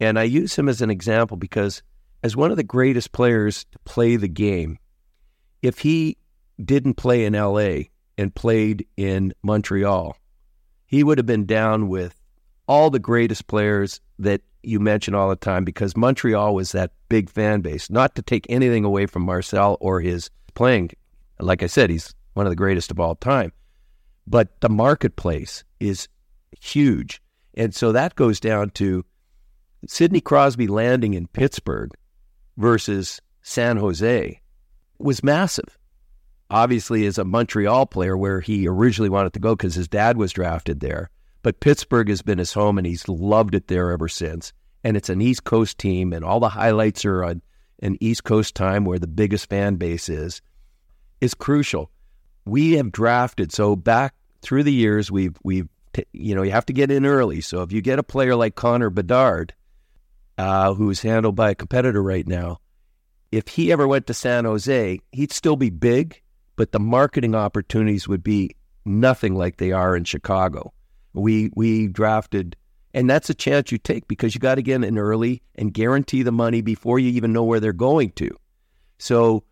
[0.00, 1.82] And I use him as an example because,
[2.22, 4.78] as one of the greatest players to play the game,
[5.62, 6.16] if he
[6.62, 7.84] didn't play in LA
[8.18, 10.16] and played in Montreal,
[10.86, 12.20] he would have been down with
[12.66, 17.28] all the greatest players that you mention all the time because Montreal was that big
[17.28, 17.90] fan base.
[17.90, 20.90] Not to take anything away from Marcel or his playing.
[21.38, 23.52] Like I said, he's one of the greatest of all time.
[24.26, 26.08] But the marketplace is
[26.60, 27.20] huge.
[27.54, 29.04] And so that goes down to
[29.86, 31.90] Sidney Crosby landing in Pittsburgh
[32.56, 34.40] versus San Jose
[34.98, 35.78] was massive.
[36.50, 40.32] Obviously, as a Montreal player, where he originally wanted to go because his dad was
[40.32, 41.10] drafted there.
[41.42, 44.52] But Pittsburgh has been his home and he's loved it there ever since.
[44.82, 47.42] And it's an East Coast team, and all the highlights are on
[47.80, 50.42] an East Coast time where the biggest fan base is,
[51.20, 51.90] is crucial.
[52.44, 55.68] We have drafted, so back through the years, we've, we've
[56.12, 57.40] you know, you have to get in early.
[57.40, 59.54] So if you get a player like Connor Bedard,
[60.36, 62.58] uh, who's handled by a competitor right now,
[63.30, 66.20] if he ever went to San Jose, he'd still be big,
[66.56, 68.50] but the marketing opportunities would be
[68.84, 70.72] nothing like they are in Chicago.
[71.12, 72.56] We we drafted,
[72.92, 76.22] and that's a chance you take because you got to get in early and guarantee
[76.22, 78.30] the money before you even know where they're going to.
[78.98, 79.44] So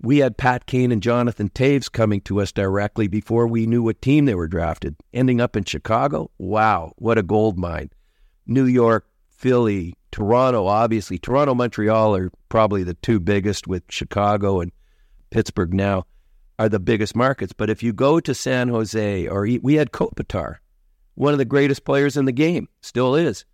[0.00, 4.00] we had Pat Kane and Jonathan Toews coming to us directly before we knew what
[4.00, 4.96] team they were drafted.
[5.12, 7.90] Ending up in Chicago, wow, what a gold mine!
[8.46, 11.18] New York, Philly, Toronto, obviously.
[11.18, 14.72] Toronto, Montreal are probably the two biggest, with Chicago and
[15.30, 16.04] Pittsburgh now
[16.60, 17.54] are the biggest markets.
[17.54, 20.56] But if you go to San Jose, or we had Kopitar,
[21.14, 23.46] one of the greatest players in the game, still is,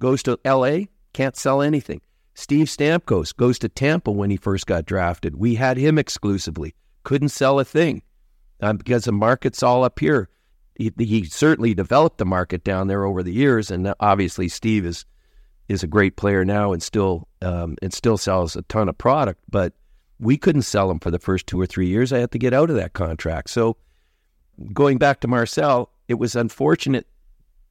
[0.00, 2.00] goes to LA, can't sell anything.
[2.34, 5.36] Steve Stamkos goes to Tampa when he first got drafted.
[5.36, 6.74] We had him exclusively,
[7.04, 8.02] couldn't sell a thing
[8.60, 10.28] um, because the market's all up here.
[10.74, 15.04] He, he certainly developed the market down there over the years, and obviously Steve is
[15.68, 19.40] is a great player now and still um, and still sells a ton of product.
[19.48, 19.72] But
[20.20, 22.12] we couldn't sell him for the first two or three years.
[22.12, 23.50] I had to get out of that contract.
[23.50, 23.76] So
[24.72, 27.06] going back to Marcel, it was unfortunate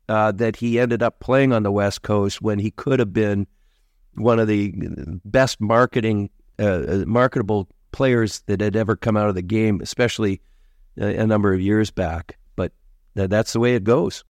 [0.10, 3.46] uh, that he ended up playing on the West Coast when he could have been
[4.16, 4.74] one of the
[5.24, 10.42] best marketing uh, uh marketable players that had ever come out of the game, especially
[10.98, 12.38] a, a number of years back.
[12.56, 12.74] But
[13.14, 14.24] that's the way it goes.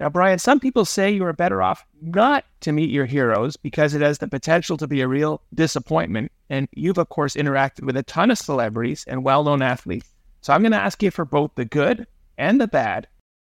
[0.00, 3.92] Now, Brian, some people say you are better off not to meet your heroes because
[3.92, 6.32] it has the potential to be a real disappointment.
[6.48, 10.08] And you've, of course, interacted with a ton of celebrities and well known athletes.
[10.40, 12.06] So I'm going to ask you for both the good
[12.38, 13.08] and the bad.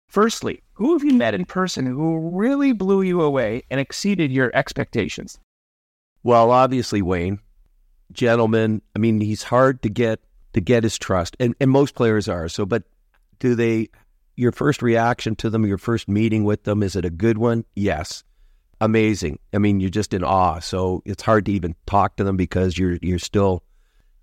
[0.08, 4.54] Firstly, who have you met in person who really blew you away and exceeded your
[4.54, 5.38] expectations?
[6.22, 7.40] Well, obviously, Wayne,
[8.12, 8.82] gentleman.
[8.94, 10.20] I mean, he's hard to get
[10.52, 12.48] to get his trust, and, and most players are.
[12.48, 12.84] So, but
[13.40, 13.88] do they
[14.36, 17.64] your first reaction to them, your first meeting with them, is it a good one?
[17.74, 18.24] Yes.
[18.80, 19.38] Amazing.
[19.52, 20.58] I mean, you're just in awe.
[20.58, 23.62] So it's hard to even talk to them because you're you're still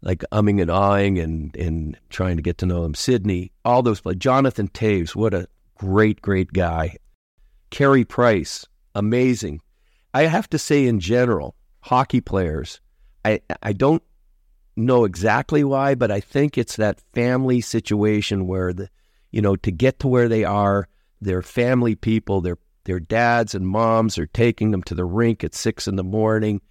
[0.02, 2.94] like umming and ahhing and and trying to get to know them.
[2.94, 4.18] Sidney, all those players.
[4.18, 6.98] Jonathan Toews, what a great, great guy.
[7.70, 9.62] Carey Price, amazing.
[10.14, 12.82] I have to say, in general, hockey players,
[13.24, 14.04] I I don't
[14.76, 18.90] know exactly why, but I think it's that family situation where the
[19.32, 20.88] you know, to get to where they are,
[21.22, 25.54] their family people, their their dads and moms are taking them to the rink at
[25.54, 26.62] six in the morning.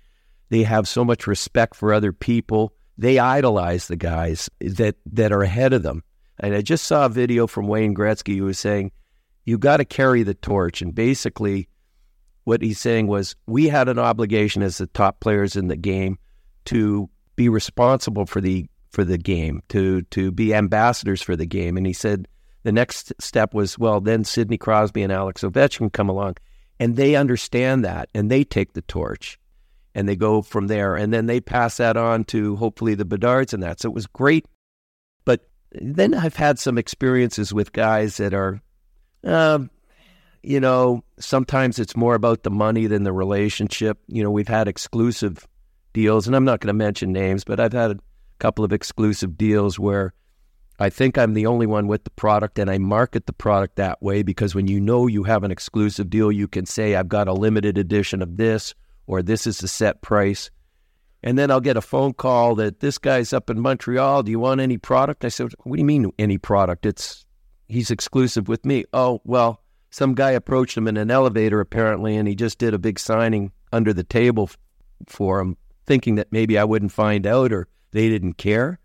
[0.48, 2.72] They have so much respect for other people.
[2.98, 6.02] They idolize the guys that that are ahead of them.
[6.40, 8.90] And I just saw a video from Wayne Gretzky who was saying,
[9.44, 11.68] "You got to carry the torch." And basically,
[12.44, 16.18] what he's saying was, we had an obligation as the top players in the game
[16.66, 21.76] to be responsible for the for the game, to to be ambassadors for the game.
[21.76, 22.26] And he said
[22.62, 26.36] the next step was, well, then Sidney Crosby and Alex Ovechkin come along,
[26.78, 29.38] and they understand that, and they take the torch,
[29.94, 33.52] and they go from there, and then they pass that on to hopefully the Bedards
[33.52, 33.80] and that.
[33.80, 34.46] So it was great,
[35.24, 38.60] but then I've had some experiences with guys that are,
[39.24, 39.70] um,
[40.42, 43.98] you know, sometimes it's more about the money than the relationship.
[44.06, 45.46] You know, we've had exclusive
[45.92, 47.98] deals, and I'm not going to mention names, but I've had a
[48.38, 50.14] couple of exclusive deals where
[50.80, 54.02] I think I'm the only one with the product, and I market the product that
[54.02, 57.28] way because when you know you have an exclusive deal, you can say, I've got
[57.28, 58.74] a limited edition of this,
[59.06, 60.50] or this is the set price.
[61.22, 64.22] And then I'll get a phone call that this guy's up in Montreal.
[64.22, 65.22] Do you want any product?
[65.22, 66.86] I said, What do you mean any product?
[66.86, 67.26] It's
[67.68, 68.86] he's exclusive with me.
[68.94, 72.78] Oh, well, some guy approached him in an elevator apparently, and he just did a
[72.78, 74.48] big signing under the table
[75.06, 78.78] for him, thinking that maybe I wouldn't find out or they didn't care.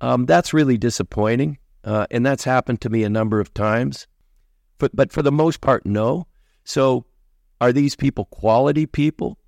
[0.00, 1.58] Um, that's really disappointing.
[1.82, 4.06] Uh, and that's happened to me a number of times.
[4.78, 6.26] But, but for the most part, no.
[6.64, 7.04] So
[7.60, 9.38] are these people quality people?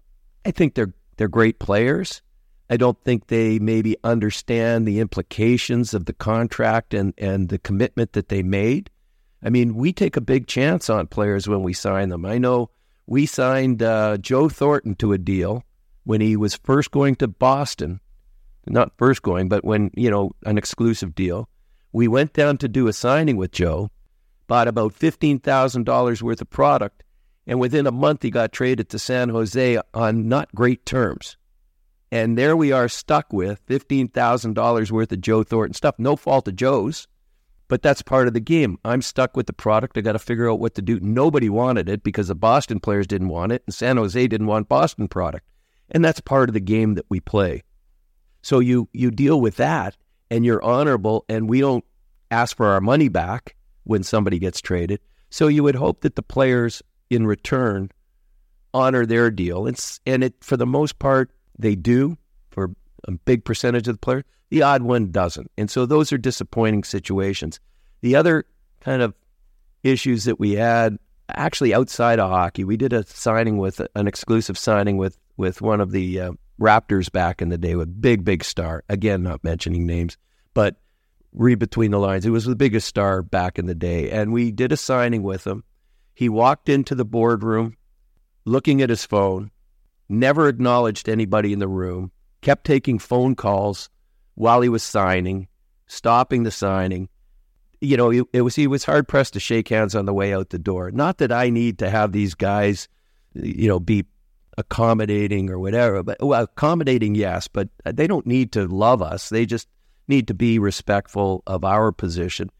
[0.44, 2.22] I think they're they're great players.
[2.70, 8.12] I don't think they maybe understand the implications of the contract and, and the commitment
[8.14, 8.88] that they made.
[9.42, 12.24] I mean, we take a big chance on players when we sign them.
[12.24, 12.70] I know
[13.06, 15.64] we signed uh, Joe Thornton to a deal
[16.04, 18.00] when he was first going to Boston,
[18.66, 21.48] not first going, but when, you know, an exclusive deal.
[21.92, 23.90] We went down to do a signing with Joe,
[24.46, 27.04] bought about $15,000 worth of product,
[27.46, 31.36] and within a month he got traded to San Jose on not great terms.
[32.10, 35.94] And there we are stuck with $15,000 worth of Joe Thornton stuff.
[35.98, 37.08] No fault of Joe's,
[37.68, 38.78] but that's part of the game.
[38.84, 39.96] I'm stuck with the product.
[39.96, 41.00] I got to figure out what to do.
[41.00, 44.68] Nobody wanted it because the Boston players didn't want it, and San Jose didn't want
[44.68, 45.48] Boston product.
[45.90, 47.62] And that's part of the game that we play.
[48.42, 49.96] So you you deal with that
[50.30, 51.84] and you're honorable and we don't
[52.30, 55.00] ask for our money back when somebody gets traded.
[55.30, 57.90] So you would hope that the players in return
[58.74, 59.66] honor their deal.
[59.66, 62.16] And, and it, for the most part, they do
[62.50, 62.70] for
[63.04, 64.24] a big percentage of the players.
[64.50, 65.50] The odd one doesn't.
[65.56, 67.60] And so those are disappointing situations.
[68.00, 68.44] The other
[68.80, 69.14] kind of
[69.82, 74.58] issues that we had actually outside of hockey, we did a signing with an exclusive
[74.58, 78.44] signing with, with one of the uh, Raptors back in the day with big, big
[78.44, 78.84] star.
[78.88, 80.16] Again, not mentioning names,
[80.54, 80.76] but
[81.32, 82.24] read between the lines.
[82.24, 84.10] He was the biggest star back in the day.
[84.10, 85.64] And we did a signing with him.
[86.14, 87.76] He walked into the boardroom
[88.44, 89.50] looking at his phone,
[90.08, 93.88] never acknowledged anybody in the room, kept taking phone calls
[94.34, 95.48] while he was signing,
[95.86, 97.08] stopping the signing.
[97.80, 100.32] You know, it, it was he was hard pressed to shake hands on the way
[100.32, 100.90] out the door.
[100.90, 102.88] Not that I need to have these guys,
[103.34, 104.04] you know, be
[104.58, 109.28] accommodating or whatever, but well, accommodating, yes, but they don't need to love us.
[109.28, 109.68] They just
[110.08, 112.50] need to be respectful of our position.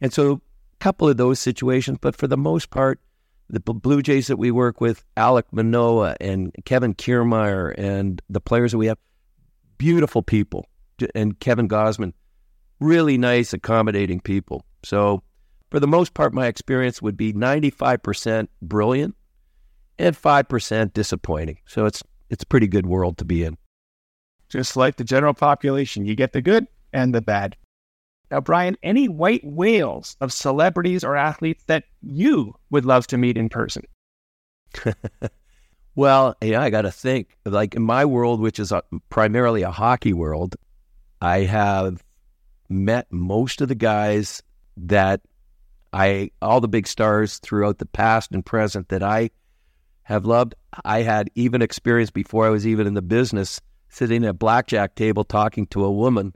[0.00, 0.40] And so, a
[0.78, 3.00] couple of those situations, but for the most part,
[3.50, 8.72] the Blue Jays that we work with, Alek Manoah and Kevin Kiermaier, and the players
[8.72, 8.98] that we have,
[9.78, 10.66] beautiful people.
[11.14, 12.12] And Kevin Gausman,
[12.80, 14.64] really nice, accommodating people.
[14.84, 15.22] So,
[15.70, 19.14] for the most part, my experience would be 95% brilliant
[19.98, 21.58] and 5% disappointing.
[21.66, 23.56] So, it's it's a pretty good world to be in.
[24.48, 27.56] Just like the general population, you get the good and the bad.
[28.30, 33.38] Now, Brian, any white whales of celebrities or athletes that you would love to meet
[33.38, 33.84] in person?
[35.94, 37.36] well, yeah, I got to think.
[37.46, 40.56] Like in my world, which is a, primarily a hockey world,
[41.22, 42.04] I have
[42.68, 44.42] met most of the guys
[44.76, 45.22] that
[45.94, 49.30] I, all the big stars throughout the past and present that I
[50.08, 50.54] have loved.
[50.86, 54.94] I had even experience before I was even in the business sitting at a blackjack
[54.94, 56.34] table talking to a woman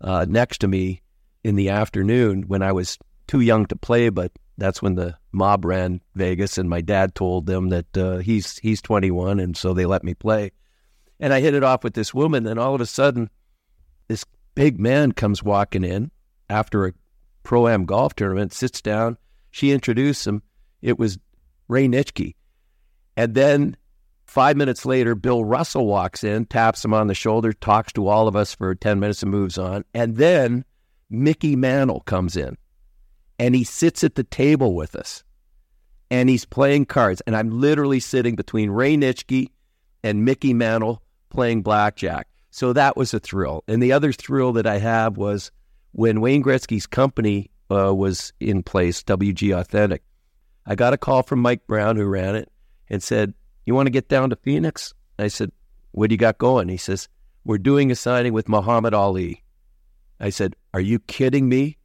[0.00, 1.02] uh, next to me
[1.44, 5.66] in the afternoon when I was too young to play, but that's when the mob
[5.66, 9.84] ran Vegas, and my dad told them that uh, he's he's 21, and so they
[9.84, 10.52] let me play.
[11.18, 13.28] And I hit it off with this woman, and all of a sudden,
[14.08, 16.10] this big man comes walking in
[16.48, 16.92] after a
[17.42, 19.18] pro am golf tournament, sits down.
[19.50, 20.42] She introduced him.
[20.80, 21.18] It was
[21.68, 22.34] Ray Nitschke,
[23.22, 23.76] and then
[24.30, 28.28] Five minutes later, Bill Russell walks in, taps him on the shoulder, talks to all
[28.28, 29.84] of us for 10 minutes and moves on.
[29.92, 30.64] And then
[31.10, 32.56] Mickey Mantle comes in
[33.40, 35.24] and he sits at the table with us
[36.12, 37.20] and he's playing cards.
[37.22, 39.50] And I'm literally sitting between Ray Nitschke
[40.04, 42.28] and Mickey Mantle playing blackjack.
[42.52, 43.64] So that was a thrill.
[43.66, 45.50] And the other thrill that I have was
[45.90, 50.04] when Wayne Gretzky's company uh, was in place, WG Authentic.
[50.66, 52.48] I got a call from Mike Brown, who ran it,
[52.90, 53.34] and said,
[53.70, 54.94] you want to get down to Phoenix?
[55.16, 55.52] I said,
[55.92, 56.68] What do you got going?
[56.68, 57.08] He says,
[57.44, 59.44] We're doing a signing with Muhammad Ali.
[60.18, 61.76] I said, Are you kidding me?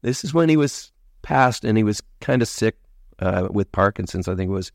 [0.00, 0.90] This is when he was
[1.20, 2.78] passed and he was kind of sick
[3.18, 4.72] uh, with Parkinson's, I think it was.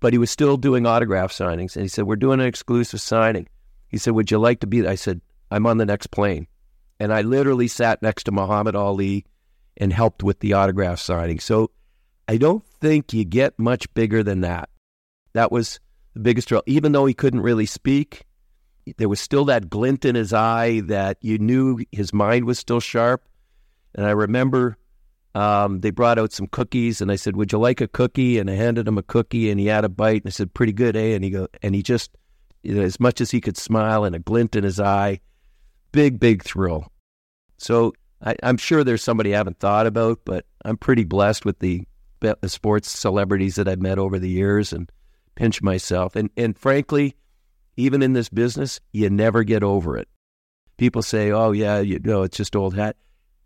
[0.00, 1.76] But he was still doing autograph signings.
[1.76, 3.46] And he said, We're doing an exclusive signing.
[3.88, 4.86] He said, Would you like to be?
[4.86, 6.46] I said, I'm on the next plane.
[6.98, 9.26] And I literally sat next to Muhammad Ali
[9.76, 11.40] and helped with the autograph signing.
[11.40, 11.72] So
[12.26, 14.69] I don't think you get much bigger than that.
[15.32, 15.80] That was
[16.14, 16.62] the biggest thrill.
[16.66, 18.24] Even though he couldn't really speak,
[18.96, 22.80] there was still that glint in his eye that you knew his mind was still
[22.80, 23.24] sharp.
[23.94, 24.76] And I remember
[25.34, 28.50] um, they brought out some cookies, and I said, "Would you like a cookie?" And
[28.50, 30.96] I handed him a cookie, and he had a bite, and I said, "Pretty good,
[30.96, 32.16] eh?" And he go, and he just,
[32.62, 35.20] you know, as much as he could smile and a glint in his eye,
[35.92, 36.90] big, big thrill.
[37.58, 41.58] So I, am sure there's somebody I haven't thought about, but I'm pretty blessed with
[41.60, 41.86] the,
[42.46, 44.90] sports celebrities that I've met over the years, and
[45.34, 46.16] pinch myself.
[46.16, 47.16] And and frankly,
[47.76, 50.08] even in this business, you never get over it
[50.80, 52.96] people say, "Oh yeah, you know, it's just old hat."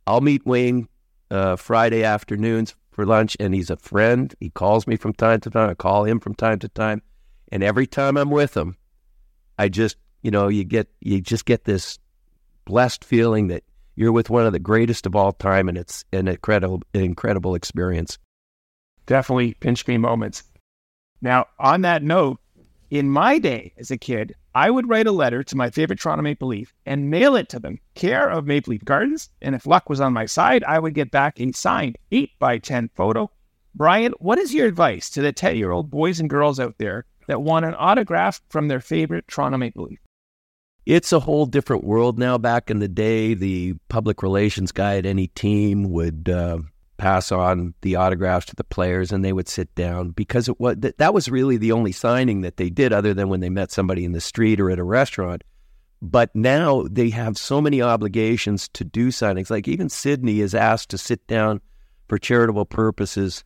[0.07, 0.89] I'll meet Wayne
[1.31, 4.33] uh, Friday afternoons for lunch, and he's a friend.
[4.39, 5.69] He calls me from time to time.
[5.69, 7.03] I call him from time to time,
[7.51, 8.77] and every time I'm with him,
[9.59, 11.99] I just, you know, you get you just get this
[12.65, 13.65] blessed feeling that
[13.97, 17.57] you're with one of the greatest of all time, and it's an incredible, an incredible
[17.57, 18.17] experience.
[19.07, 20.45] Definitely pinch me moments.
[21.25, 22.39] Now, on that note,
[22.91, 26.23] in my day as a kid, I would write a letter to my favorite Toronto
[26.23, 29.31] Maple Leaf and mail it to them, care of Maple Leaf Gardens.
[29.41, 32.59] And if luck was on my side, I would get back a signed 8 by
[32.59, 33.31] 10 photo.
[33.75, 37.07] Brian, what is your advice to the 10 year old boys and girls out there
[37.27, 40.01] that want an autograph from their favorite Toronto Maple Leaf?
[40.85, 42.37] It's a whole different world now.
[42.37, 46.59] Back in the day, the public relations guy at any team would uh,
[46.97, 50.77] pass on the autographs to the players and they would sit down because it was,
[50.79, 54.05] that was really the only signing that they did other than when they met somebody
[54.05, 55.43] in the street or at a restaurant.
[56.01, 59.51] But now they have so many obligations to do signings.
[59.51, 61.61] Like even Sidney is asked to sit down
[62.09, 63.45] for charitable purposes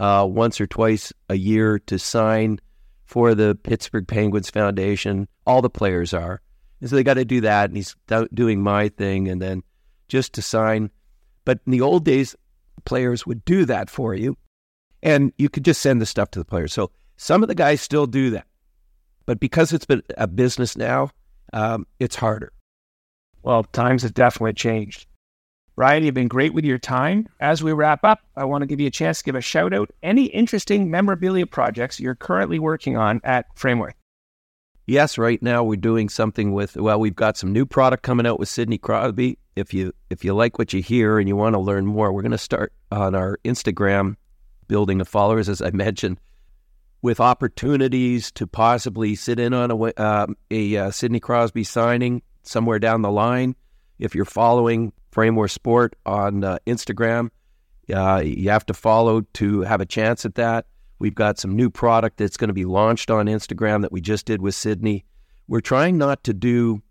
[0.00, 2.60] uh, once or twice a year to sign
[3.04, 5.28] for the Pittsburgh Penguins Foundation.
[5.46, 6.40] All the players are.
[6.80, 7.70] And so they got to do that.
[7.70, 7.94] And he's
[8.32, 9.62] doing my thing and then
[10.08, 10.90] just to sign.
[11.44, 12.36] But in the old days,
[12.84, 14.36] players would do that for you.
[15.02, 16.72] And you could just send the stuff to the players.
[16.72, 18.46] So some of the guys still do that.
[19.26, 21.10] But because it's been a business now,
[21.52, 22.52] um, it's harder.
[23.42, 25.06] Well, times have definitely changed.
[25.76, 27.28] Ryan, you've been great with your time.
[27.38, 29.72] As we wrap up, I want to give you a chance to give a shout
[29.72, 33.94] out any interesting memorabilia projects you're currently working on at Frameworth.
[34.88, 38.38] Yes, right now we're doing something with well, we've got some new product coming out
[38.38, 39.38] with Sidney Crosby.
[39.54, 42.22] If you if you like what you hear and you want to learn more, we're
[42.22, 44.16] going to start on our Instagram
[44.66, 46.18] building of followers, as I mentioned,
[47.02, 52.78] with opportunities to possibly sit in on a, uh, a uh, Sidney Crosby signing somewhere
[52.78, 53.56] down the line.
[53.98, 57.28] If you're following Frameworth Sport on uh, Instagram,
[57.92, 60.64] uh, you have to follow to have a chance at that.
[60.98, 64.26] We've got some new product that's going to be launched on Instagram that we just
[64.26, 65.04] did with Sidney.
[65.46, 66.82] We're trying not to do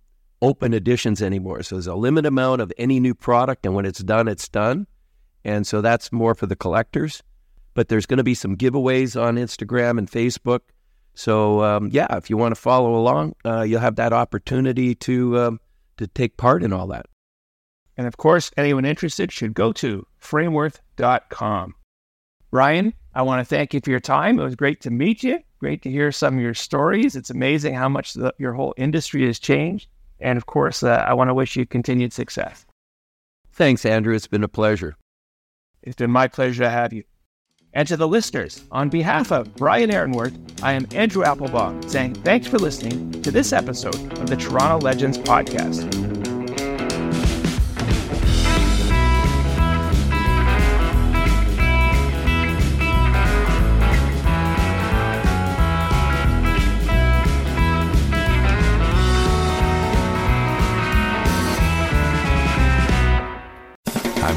[0.41, 1.63] open editions anymore.
[1.63, 4.87] So there's a limited amount of any new product, and when it's done, it's done.
[5.43, 7.21] And so that's more for the collectors.
[7.73, 10.61] But there's going to be some giveaways on Instagram and Facebook.
[11.13, 15.39] So um, yeah, if you want to follow along, uh, you'll have that opportunity to
[15.39, 15.59] um,
[15.97, 17.07] to take part in all that.
[17.97, 21.73] And of course, anyone interested should go to frameworth.com.
[22.51, 24.39] Brian, I want to thank you for your time.
[24.39, 25.39] It was great to meet you.
[25.59, 27.15] Great to hear some of your stories.
[27.15, 29.87] It's amazing how much the, your whole industry has changed.
[30.19, 32.65] And of course, uh, I want to wish you continued success.
[33.51, 34.15] Thanks, Andrew.
[34.15, 34.95] It's been a pleasure.
[35.81, 37.03] It's been my pleasure to have you.
[37.73, 42.47] And to the listeners, on behalf of Brian Ehrenworth, I am Andrew Applebaum saying thanks
[42.47, 46.06] for listening to this episode of the Toronto Legends podcast.